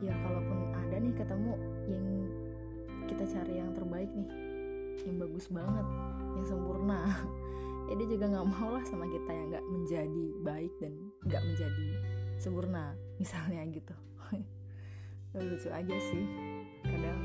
[0.00, 1.52] Ya kalaupun ada nih ketemu
[1.90, 2.06] yang
[3.12, 4.30] kita cari yang terbaik nih
[5.06, 5.86] yang bagus banget
[6.36, 7.02] yang sempurna
[7.88, 10.92] ya dia juga nggak mau lah sama kita yang nggak menjadi baik dan
[11.26, 11.88] nggak menjadi
[12.38, 13.94] sempurna misalnya gitu.
[15.34, 16.24] Lucu aja sih.
[16.86, 17.20] Kadang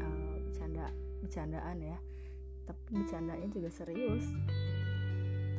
[0.00, 0.88] uh, bercanda
[1.20, 1.98] bercandaan ya.
[2.66, 4.26] Tapi bercandanya juga serius.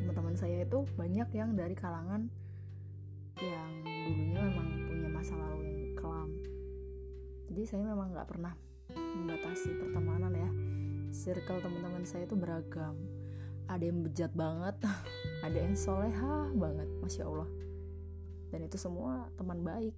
[0.01, 2.27] Teman-teman saya itu banyak yang dari kalangan
[3.41, 6.29] yang dulunya memang punya masa lalu yang kelam.
[7.49, 8.53] Jadi saya memang nggak pernah
[8.91, 10.49] membatasi pertemanan ya.
[11.13, 12.97] Circle teman-teman saya itu beragam.
[13.69, 14.75] Ada yang bejat banget
[15.45, 17.47] ada yang soleha banget masya allah
[18.53, 19.97] dan itu semua teman baik.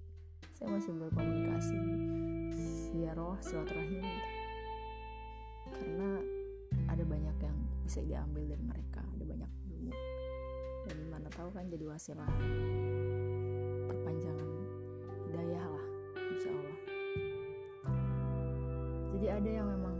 [0.56, 1.76] Saya masih berkomunikasi
[2.56, 4.00] siaroh silaturahim.
[5.76, 6.16] Karena
[6.88, 9.92] ada banyak yang bisa diambil dari mereka ada banyak ilmu.
[10.88, 12.32] Dan mana tahu kan jadi wasilah
[13.86, 14.50] perpanjangan
[15.26, 16.78] hidayah lah insya Allah
[19.16, 19.96] jadi ada yang memang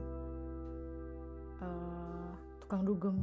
[1.62, 2.31] uh,
[2.62, 3.19] tukang dugem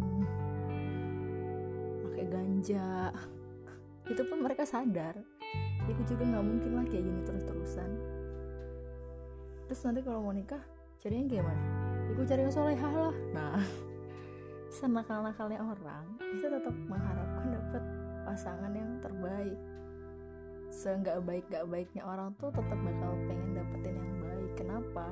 [2.07, 3.11] pakai ganja
[4.11, 5.15] itu pun mereka sadar.
[5.83, 7.91] Ya aku juga nggak mungkin lah kayak gini terus-terusan.
[9.67, 10.59] Terus nanti kalau mau nikah
[10.99, 11.63] cari yang gimana?
[12.11, 13.15] Ya cari yang solehah lah.
[13.31, 13.59] Nah
[14.79, 17.83] senakal-nakalnya orang itu tetap mengharapkan dapat
[18.27, 19.59] pasangan yang terbaik.
[20.73, 24.51] Seenggak baik gak baiknya orang tuh tetap bakal pengen dapetin yang baik.
[24.57, 25.07] Kenapa?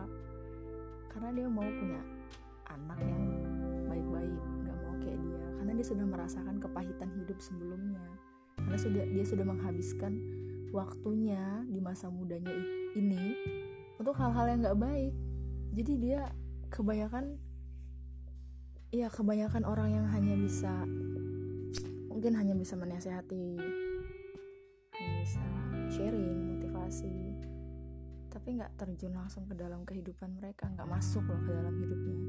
[1.11, 2.01] Karena dia mau punya
[2.71, 3.23] anak yang
[3.85, 5.43] baik-baik nggak mau kayak dia.
[5.59, 8.20] Karena dia sudah merasakan kepahitan hidup sebelumnya
[8.71, 10.15] karena sudah dia sudah menghabiskan
[10.71, 12.55] waktunya di masa mudanya
[12.95, 13.35] ini
[13.99, 15.11] untuk hal-hal yang nggak baik.
[15.75, 16.31] Jadi dia
[16.71, 17.35] kebanyakan
[18.95, 20.87] ya kebanyakan orang yang hanya bisa
[22.07, 23.59] mungkin hanya bisa menasehati
[24.95, 25.43] hanya bisa
[25.91, 27.11] sharing motivasi
[28.31, 32.19] tapi nggak terjun langsung ke dalam kehidupan mereka nggak masuk loh ke dalam hidupnya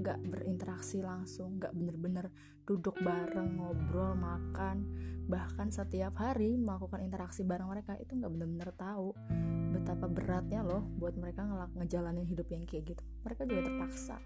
[0.00, 2.30] nggak berinteraksi langsung nggak bener-bener
[2.66, 4.88] duduk bareng ngobrol makan.
[5.24, 9.16] Bahkan setiap hari melakukan interaksi bareng mereka itu nggak bener-bener tahu
[9.74, 13.02] betapa beratnya loh buat mereka ngelak ngejalanin hidup yang kayak gitu.
[13.26, 14.16] Mereka juga terpaksa.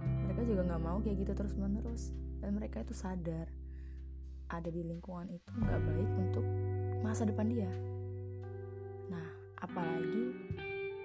[0.00, 3.52] Mereka juga nggak mau kayak gitu terus menerus dan mereka itu sadar
[4.50, 6.46] ada di lingkungan itu nggak baik untuk
[7.04, 7.70] masa depan dia.
[9.12, 9.26] Nah
[9.62, 10.34] apalagi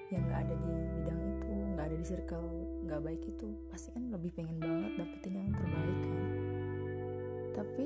[0.10, 4.14] yang nggak ada di bidang itu nggak ada di circle nggak baik itu pasti kan
[4.14, 6.26] lebih pengen banget dapetin yang terbaik kan.
[7.58, 7.86] Tapi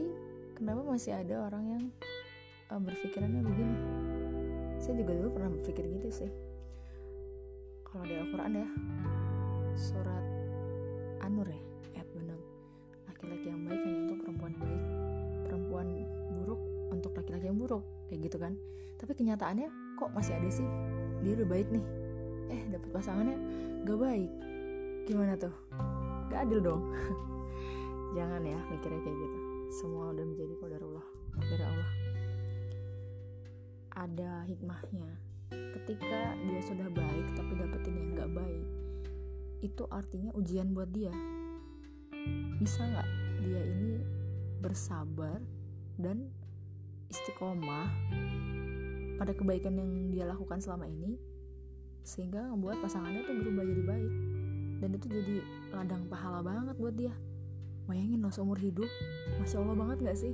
[0.60, 1.84] kenapa masih ada orang yang
[2.68, 3.78] uh, berpikirannya begini?
[4.84, 6.32] Saya juga dulu pernah berpikir gitu sih.
[7.88, 8.70] Kalau di Al-Quran ya
[9.80, 10.26] surat
[11.24, 11.62] An-Nur ya
[11.96, 12.28] ayat 6
[13.08, 14.84] laki-laki yang baik hanya untuk perempuan baik
[15.48, 15.88] perempuan
[16.44, 18.54] buruk untuk laki-laki yang buruk kayak gitu kan.
[19.00, 20.68] Tapi kenyataannya kok masih ada sih?
[21.24, 21.86] Dia udah baik nih.
[22.52, 23.38] Eh dapat pasangannya
[23.88, 24.32] gak baik
[25.10, 25.50] gimana tuh?
[26.30, 26.94] Gak adil dong.
[28.18, 29.40] Jangan ya mikirnya kayak gitu.
[29.82, 31.08] Semua udah menjadi kodarullah
[31.42, 31.92] dari Allah.
[33.98, 35.10] Ada hikmahnya.
[35.50, 38.66] Ketika dia sudah baik tapi dapetin yang gak baik
[39.66, 41.12] itu artinya ujian buat dia.
[42.62, 43.10] Bisa nggak
[43.44, 44.00] dia ini
[44.62, 45.42] bersabar
[45.98, 46.30] dan
[47.10, 47.88] istiqomah
[49.20, 51.20] pada kebaikan yang dia lakukan selama ini
[52.08, 54.14] sehingga membuat pasangannya tuh berubah jadi baik
[54.80, 55.36] dan itu jadi
[55.76, 57.14] ladang pahala banget buat dia.
[57.86, 58.88] Bayangin loh seumur hidup
[59.42, 60.34] masya allah banget gak sih?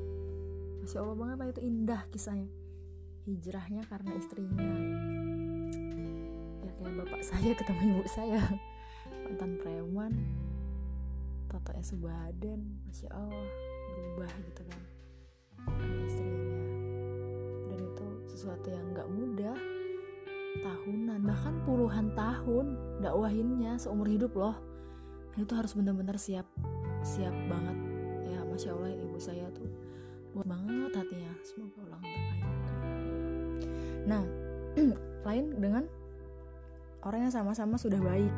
[0.86, 2.50] Masya allah banget lah itu indah kisahnya.
[3.26, 4.62] Hijrahnya karena istrinya.
[6.62, 8.44] Ya kayak bapak saya ketemu ibu saya.
[9.26, 10.14] Mantan preman
[11.50, 13.50] tatonya sebadan masya allah
[13.90, 14.82] berubah gitu kan.
[15.66, 16.44] Karena istrinya.
[17.66, 19.58] Dan itu sesuatu yang gak mudah
[20.64, 24.56] tahunan bahkan puluhan tahun dakwahinnya seumur hidup loh.
[25.36, 26.48] Dan itu harus benar-benar siap
[27.04, 27.78] siap banget.
[28.28, 29.68] Ya masya allah ibu saya tuh
[30.32, 31.34] buat banget hatinya.
[31.44, 32.46] Semoga ulang berkahi
[34.06, 34.22] nah
[35.28, 35.84] lain dengan
[37.02, 38.32] orang yang sama-sama sudah baik.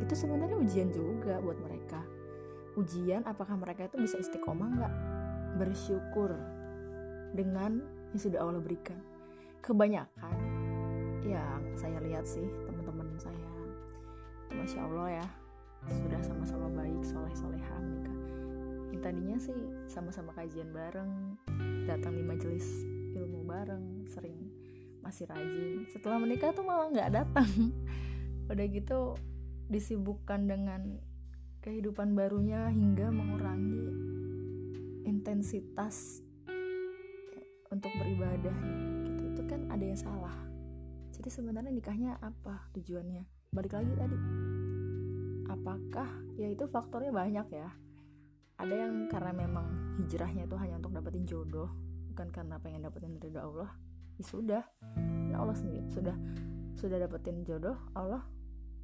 [0.00, 2.00] Itu sebenarnya ujian juga buat mereka.
[2.80, 4.94] Ujian apakah mereka itu bisa istiqomah nggak?
[5.60, 6.32] Bersyukur
[7.36, 7.84] dengan
[8.16, 8.96] yang sudah Allah berikan.
[9.60, 10.49] Kebanyakan
[11.24, 13.50] yang saya lihat sih teman-teman saya.
[14.50, 15.26] Masya Allah ya
[15.88, 18.18] sudah sama-sama baik soleh soleha menikah
[18.90, 19.56] yang tadinya sih
[19.88, 21.38] sama-sama kajian bareng
[21.86, 24.50] datang di majelis ilmu bareng sering
[25.00, 25.86] masih rajin.
[25.88, 27.48] Setelah menikah tuh malah nggak datang.
[28.52, 29.14] Udah gitu
[29.70, 30.98] disibukkan dengan
[31.62, 33.88] kehidupan barunya hingga mengurangi
[35.06, 36.20] intensitas
[37.70, 38.58] untuk beribadah.
[39.06, 40.49] Gitu itu kan ada yang salah
[41.20, 43.52] jadi sebenarnya nikahnya apa tujuannya?
[43.52, 44.16] Balik lagi tadi.
[45.52, 46.08] Apakah
[46.40, 47.68] ya itu faktornya banyak ya.
[48.56, 51.68] Ada yang karena memang hijrahnya itu hanya untuk dapetin jodoh
[52.08, 53.68] bukan karena pengen dapetin ridho Allah
[54.16, 54.64] ya sudah.
[55.28, 56.16] Ya Allah sendiri sudah
[56.72, 58.24] sudah dapetin jodoh Allah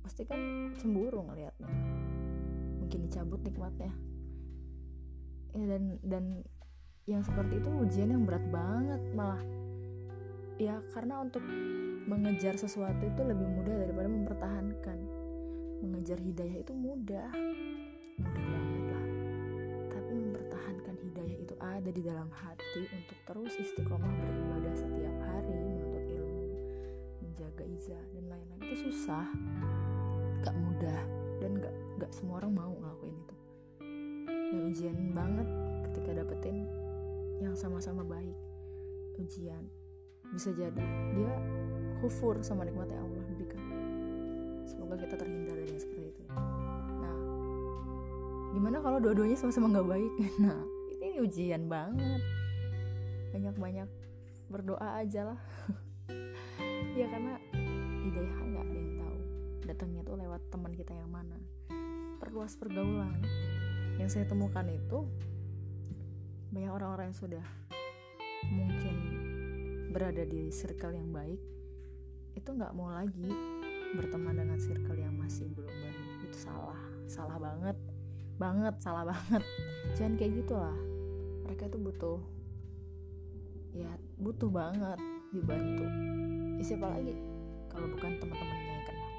[0.04, 0.36] pasti kan
[0.76, 1.72] cemburu ngelihatnya.
[2.84, 3.96] Mungkin dicabut nikmatnya.
[5.56, 6.44] Ya dan dan
[7.08, 9.40] yang seperti itu ujian yang berat banget malah.
[10.60, 11.40] Ya karena untuk
[12.06, 14.98] mengejar sesuatu itu lebih mudah daripada mempertahankan.
[15.82, 17.30] Mengejar hidayah itu mudah.
[18.22, 19.06] Mudah banget lah.
[19.90, 26.04] Tapi mempertahankan hidayah itu ada di dalam hati untuk terus istiqomah beribadah setiap hari menuntut
[26.06, 26.46] ilmu
[27.26, 28.62] menjaga izah dan lain-lain.
[28.62, 29.26] Itu susah.
[30.46, 31.02] Gak mudah.
[31.42, 33.36] Dan gak, gak semua orang mau ngelakuin itu.
[34.46, 35.48] Dan ujian banget
[35.90, 36.70] ketika dapetin
[37.42, 38.38] yang sama-sama baik.
[39.18, 39.66] Ujian.
[40.32, 40.86] Bisa jadi.
[41.12, 41.34] Dia
[42.00, 43.60] kufur sama nikmatnya Allah berikan.
[44.68, 46.22] Semoga kita terhindar dari yang seperti itu.
[47.00, 47.16] Nah
[48.52, 50.12] gimana kalau dua-duanya sama-sama nggak baik?
[50.44, 50.58] Nah
[51.00, 52.20] ini ujian banget.
[53.32, 53.88] Banyak-banyak
[54.52, 55.40] berdoa aja lah.
[56.96, 57.36] Ya karena
[58.08, 59.18] hidayah nggak ada yang tahu
[59.68, 61.36] datangnya tuh lewat teman kita yang mana.
[62.16, 63.20] Perluas pergaulan.
[64.00, 65.04] Yang saya temukan itu
[66.56, 67.44] banyak orang-orang yang sudah
[68.48, 68.96] mungkin
[69.92, 71.55] berada di circle yang baik
[72.36, 73.32] itu nggak mau lagi
[73.96, 76.76] berteman dengan circle yang masih belum baik itu salah
[77.08, 77.76] salah banget
[78.36, 79.42] banget salah banget.
[79.96, 80.76] Jangan kayak gitulah.
[81.48, 82.20] Mereka itu butuh
[83.72, 85.00] ya butuh banget
[85.32, 85.84] dibantu.
[86.60, 87.16] Ya, siapa lagi?
[87.72, 89.12] Kalau bukan teman-temannya yang kenal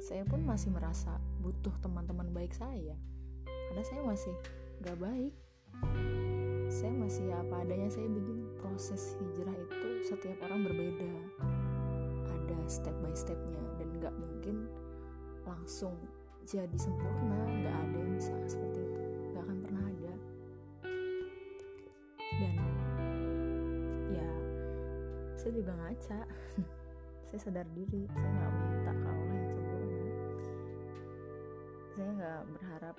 [0.00, 2.98] saya pun masih merasa butuh teman-teman baik saya.
[3.46, 4.34] Karena saya masih
[4.82, 5.34] gak baik.
[6.66, 11.12] Saya masih apa adanya saya begini proses hijrah itu setiap orang berbeda.
[12.28, 14.68] Ada step by stepnya dan gak mungkin
[15.48, 15.96] langsung
[16.44, 17.40] jadi sempurna.
[17.64, 19.00] Gak ada yang bisa seperti itu.
[19.32, 20.14] Gak akan pernah ada.
[22.36, 22.54] Dan
[24.12, 24.30] ya
[25.40, 26.20] saya juga ngaca.
[27.30, 28.10] Saya sadar diri.
[28.10, 30.06] Saya nggak minta ke Allah yang sempurna.
[31.94, 32.96] Saya nggak berharap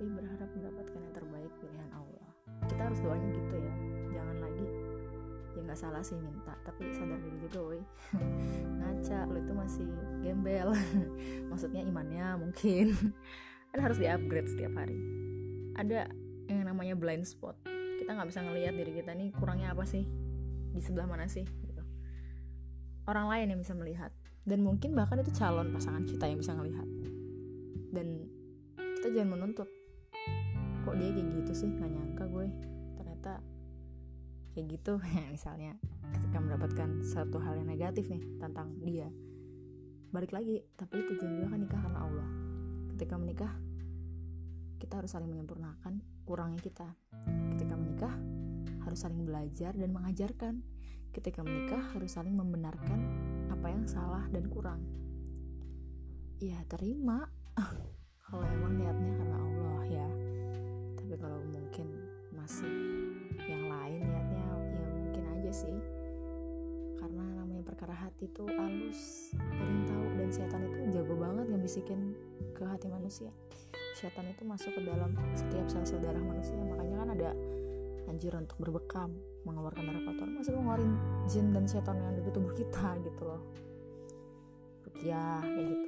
[0.00, 2.32] tapi berharap mendapatkan yang terbaik pilihan Allah.
[2.72, 3.74] Kita harus doanya gitu ya.
[4.16, 4.66] Jangan lagi
[5.52, 7.80] ya nggak salah sih minta tapi sadar diri juga woi.
[8.80, 9.84] Ngaca lo itu masih
[10.24, 10.72] gembel.
[11.52, 12.96] Maksudnya imannya mungkin.
[13.76, 14.96] Kan harus di-upgrade setiap hari.
[15.76, 16.08] Ada
[16.48, 17.60] yang namanya blind spot.
[18.00, 20.08] Kita nggak bisa ngelihat diri kita nih kurangnya apa sih?
[20.72, 21.44] Di sebelah mana sih?
[21.44, 21.84] Gitu.
[23.04, 24.16] Orang lain yang bisa melihat.
[24.48, 26.88] Dan mungkin bahkan itu calon pasangan kita yang bisa ngelihat.
[27.92, 28.24] Dan
[28.96, 29.68] kita jangan menuntut
[30.84, 31.68] kok dia kayak gitu sih?
[31.70, 32.46] Nggak nyangka gue.
[32.96, 33.32] Ternyata
[34.50, 34.92] kayak gitu
[35.34, 35.78] misalnya
[36.10, 39.08] ketika mendapatkan satu hal yang negatif nih tentang dia.
[40.10, 42.28] Balik lagi tapi tujuan juga kan nikah karena Allah.
[42.90, 43.52] Ketika menikah
[44.80, 46.88] kita harus saling menyempurnakan kurangnya kita.
[47.54, 48.14] Ketika menikah
[48.82, 50.64] harus saling belajar dan mengajarkan.
[51.10, 53.00] Ketika menikah harus saling membenarkan
[53.50, 54.82] apa yang salah dan kurang.
[56.38, 57.28] Ya terima.
[58.30, 59.59] Kalau emang niatnya karena Allah
[62.50, 62.74] masih
[63.46, 64.42] yang lain niatnya
[64.74, 65.78] ya mungkin aja sih.
[66.98, 70.04] Karena namanya perkara hati itu halus ada tahu.
[70.18, 72.10] Dan setan itu jago banget ngebisikin
[72.50, 73.30] ke hati manusia.
[73.94, 76.58] Setan itu masuk ke dalam setiap sel-sel darah manusia.
[76.58, 77.30] Makanya kan ada
[78.10, 79.14] anjuran untuk berbekam
[79.46, 80.26] mengeluarkan darah kotor.
[80.26, 80.92] Masih mau ngeluarin
[81.30, 83.42] jin dan setan yang ada di tubuh kita gitu loh.
[84.90, 85.86] Rukiah kayak gitu.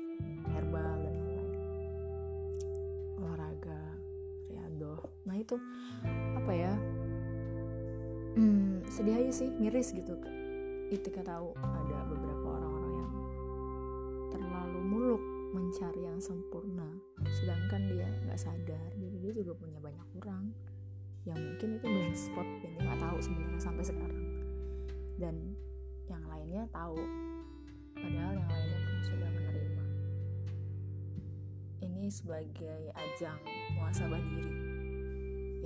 [0.55, 1.51] Herbal dan lain-lain.
[3.19, 3.83] Olahraga
[4.53, 5.57] riado nah itu
[6.43, 6.75] apa ya?
[8.35, 10.19] Hmm, sedih aja sih miris gitu.
[10.91, 13.13] Ketika tahu ada beberapa orang-orang yang
[14.35, 15.23] terlalu muluk
[15.55, 16.99] mencari yang sempurna
[17.39, 20.51] sedangkan dia nggak sadar diri dia juga punya banyak kurang
[21.29, 24.23] yang mungkin itu blind spot yang dia nggak tahu sebenarnya sampai sekarang.
[25.23, 25.55] Dan
[26.11, 26.99] yang lainnya tahu
[27.95, 29.85] padahal yang lainnya pun sudah menerima.
[31.87, 33.39] Ini sebagai ajang
[33.79, 34.72] muasabah diri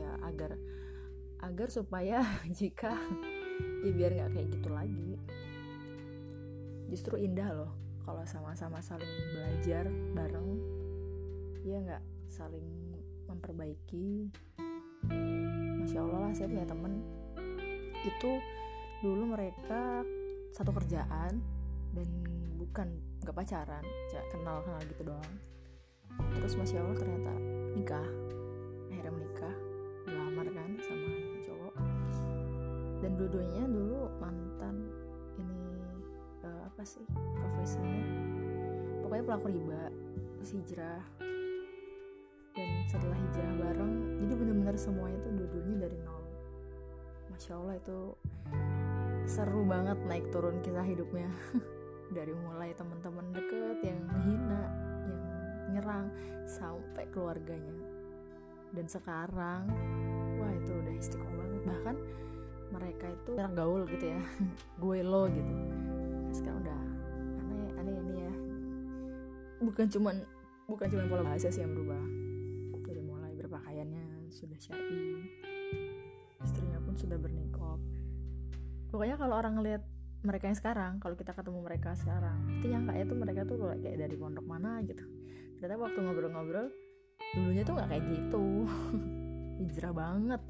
[0.06, 0.54] ya agar
[1.42, 2.22] agar supaya
[2.58, 2.94] jika
[3.82, 5.10] ya biar nggak kayak gitu lagi.
[6.86, 7.72] Justru indah loh
[8.06, 10.50] kalau sama-sama saling belajar bareng
[11.66, 12.94] ya nggak saling
[13.26, 14.30] memperbaiki.
[15.82, 17.02] Masya allah lah saya punya temen.
[18.06, 18.38] Itu
[19.02, 20.06] dulu mereka
[20.54, 21.42] satu kerjaan
[21.92, 22.08] dan
[22.56, 22.88] bukan
[23.20, 23.84] nggak pacaran
[24.30, 25.34] kenal kenal gitu doang.
[26.38, 27.34] Terus masya allah ternyata
[27.76, 28.08] nikah
[33.16, 34.76] dua-duanya dulu mantan
[35.40, 35.64] ini
[36.44, 38.04] uh, apa sih profesinya
[39.02, 39.82] pokoknya pelaku riba
[40.36, 41.02] terus hijrah.
[42.56, 46.24] Dan setelah hijrah bareng jadi benar-benar semuanya tuh dua-duanya dari nol.
[47.32, 47.98] Masya allah itu
[49.26, 51.28] seru banget naik turun kisah hidupnya.
[52.16, 54.62] Dari mulai teman-teman deket yang menghina
[55.10, 55.22] yang
[55.74, 56.06] nyerang
[56.46, 57.74] sampai keluarganya.
[58.70, 59.66] Dan sekarang
[60.38, 61.62] wah itu udah istiqomah banget.
[61.66, 61.96] Bahkan
[62.70, 64.20] mereka itu yang gaul gitu ya.
[64.82, 65.52] Gue lo gitu.
[66.34, 66.80] Sekarang udah
[67.46, 68.34] aneh aneh ini ya.
[69.62, 70.16] Bukan cuman
[70.66, 72.02] bukan cuman pola bahasa sih yang berubah.
[72.86, 75.26] Dari mulai berpakaiannya sudah syar'i
[76.46, 77.82] istrinya pun sudah bernikop.
[78.94, 79.82] Pokoknya kalau orang ngelihat
[80.22, 83.96] mereka yang sekarang kalau kita ketemu mereka sekarang itu nyangka ya tuh mereka tuh kayak
[83.98, 85.02] dari pondok mana gitu.
[85.58, 86.66] Ternyata waktu ngobrol-ngobrol
[87.34, 88.46] dulunya tuh nggak kayak gitu.
[89.60, 90.42] Hijrah banget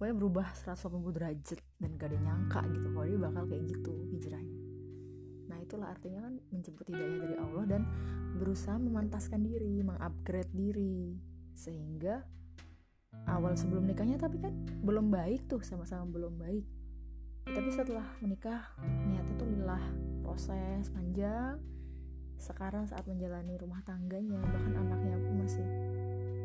[0.00, 4.60] pokoknya berubah 180 derajat dan gak ada nyangka gitu kalau dia bakal kayak gitu hijrahnya.
[5.52, 7.82] Nah itulah artinya kan menjemput hidayah dari Allah dan
[8.40, 11.20] berusaha memantaskan diri mengupgrade diri.
[11.52, 12.24] Sehingga
[13.28, 16.64] awal sebelum nikahnya tapi kan belum baik tuh sama-sama belum baik.
[17.44, 18.72] Tapi setelah menikah
[19.04, 19.84] niatnya tuh lillah
[20.24, 21.60] proses panjang.
[22.40, 25.68] Sekarang saat menjalani rumah tangganya bahkan anaknya pun masih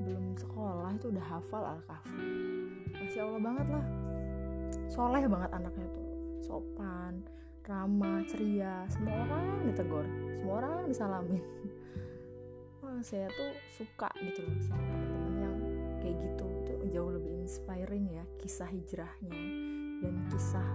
[0.05, 2.29] belum sekolah itu udah hafal al-kahfi.
[2.93, 3.85] Masya allah banget lah.
[4.93, 6.07] Soleh banget anaknya tuh.
[6.45, 7.25] Sopan
[7.65, 8.85] ramah ceria.
[8.93, 10.05] Semua orang ditegur.
[10.37, 11.41] Semua orang disalamin.
[12.85, 15.55] Wah, saya tuh suka gitu loh sama teman-teman yang
[16.05, 16.45] kayak gitu.
[16.45, 19.41] Itu jauh lebih inspiring ya kisah hijrahnya
[20.05, 20.69] dan kisah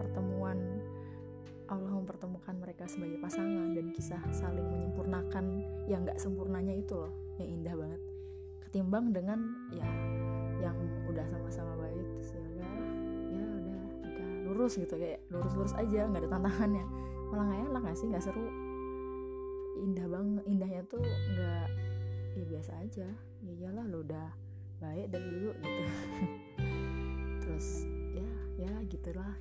[0.00, 0.58] pertemuan.
[1.70, 7.62] Allah mempertemukan mereka sebagai pasangan dan kisah saling menyempurnakan yang gak sempurnanya itu loh yang
[7.62, 8.09] indah banget
[8.70, 9.90] ketimbang dengan ya
[10.62, 10.78] yang
[11.10, 12.72] udah sama-sama baik terus ya udah
[13.34, 16.86] ya udah udah lurus gitu kayak lurus-lurus aja nggak ada tantangannya.
[17.34, 18.06] Malah nggak enak gak sih?
[18.14, 18.46] Nggak seru.
[19.82, 21.68] Indah banget indahnya tuh nggak
[22.38, 23.08] ya biasa aja.
[23.42, 24.28] Ya iyalah lo udah
[24.78, 25.82] baik dari dulu gitu.
[27.42, 27.66] Terus
[28.14, 29.34] ya ya gitulah.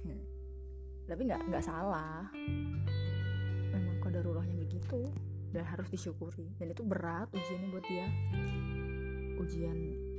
[1.06, 2.34] Tapi nggak nggak salah.
[3.78, 5.06] Memang kodarullahnya begitu
[5.54, 6.50] dan harus disyukuri.
[6.58, 8.10] Dan itu berat ujiannya buat dia
[9.40, 9.78] ujian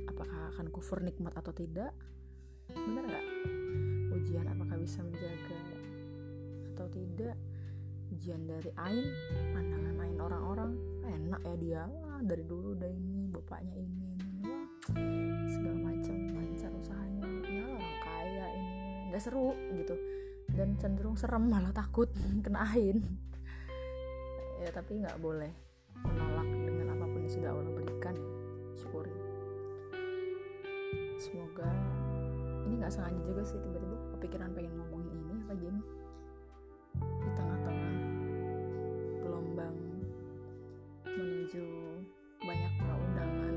[0.09, 1.93] apakah akan kufur nikmat atau tidak
[2.71, 3.25] bener nggak?
[4.11, 5.59] Ujian apakah bisa menjaga
[6.75, 7.35] atau tidak?
[8.11, 9.07] Ujian dari ain
[9.55, 10.71] pandangan ain orang-orang
[11.07, 11.81] enak ya dia.
[11.87, 14.09] Wah dari dulu udah ini bapaknya ini.
[14.43, 14.67] Wah
[15.47, 17.27] segala macam lancar usahanya.
[17.47, 18.79] Ya orang kaya ini
[19.11, 19.95] nggak seru gitu.
[20.51, 22.11] Dan cenderung serem malah takut
[22.45, 22.99] kena ain.
[24.59, 25.51] Ya tapi nggak boleh
[26.03, 28.15] menolak dengan apa pun yang sudah Allah berikan.
[28.75, 29.10] Syukuri
[32.81, 35.81] nggak sengaja juga sih tiba-tiba kepikiran pengen ngomongin ini apa gini.
[36.97, 37.95] Di tengah-tengah
[39.21, 39.77] gelombang
[41.05, 41.65] menuju
[42.41, 43.55] banyak undangan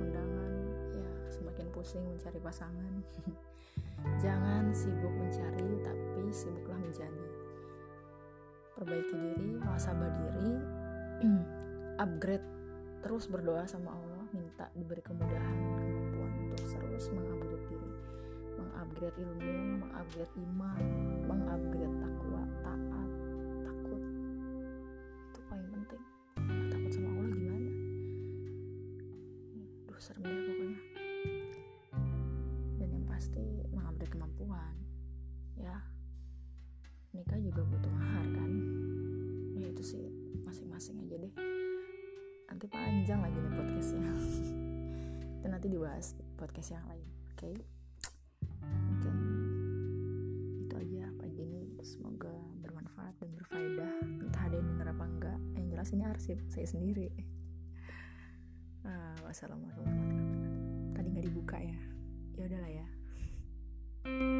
[0.00, 0.52] kondangan
[0.96, 2.94] ya semakin pusing mencari pasangan.
[4.24, 7.28] Jangan sibuk mencari tapi sibuklah menjadi.
[8.80, 10.50] Perbaiki diri muasabah diri
[12.04, 12.46] upgrade
[13.04, 17.37] terus berdoa sama Allah minta diberi kemudahan kemampuan untuk terus diri
[18.68, 20.82] mengupgrade ilmu mengupgrade iman
[21.24, 23.10] mengupgrade takwa taat
[23.64, 24.02] takut.
[25.32, 26.02] Itu paling penting.
[26.36, 27.70] Nggak takut sama Allah gimana?
[29.88, 30.80] Duh serem deh pokoknya.
[32.76, 34.74] Dan yang pasti mengupgrade kemampuan.
[35.56, 35.80] Ya
[37.16, 38.52] nikah juga butuh mahar kan?
[39.56, 40.04] Ya itu sih
[40.44, 41.34] masing-masing aja deh.
[42.52, 44.12] Nanti panjang lagi nih podcastnya.
[45.38, 47.38] Itu nanti dibahas di podcast yang lain oke?
[47.38, 47.77] okay?
[53.28, 53.92] dan berfaedah
[54.24, 55.38] entah ada yang denger apa enggak.
[55.60, 57.08] Yang jelas ini arsip saya sendiri.
[58.88, 60.96] Ah, wassalamualaikum warahmatullahi wabarakatuh.
[60.96, 61.78] Tadi nggak dibuka ya?
[62.40, 62.86] Ya udahlah ya.
[64.08, 64.37] thank you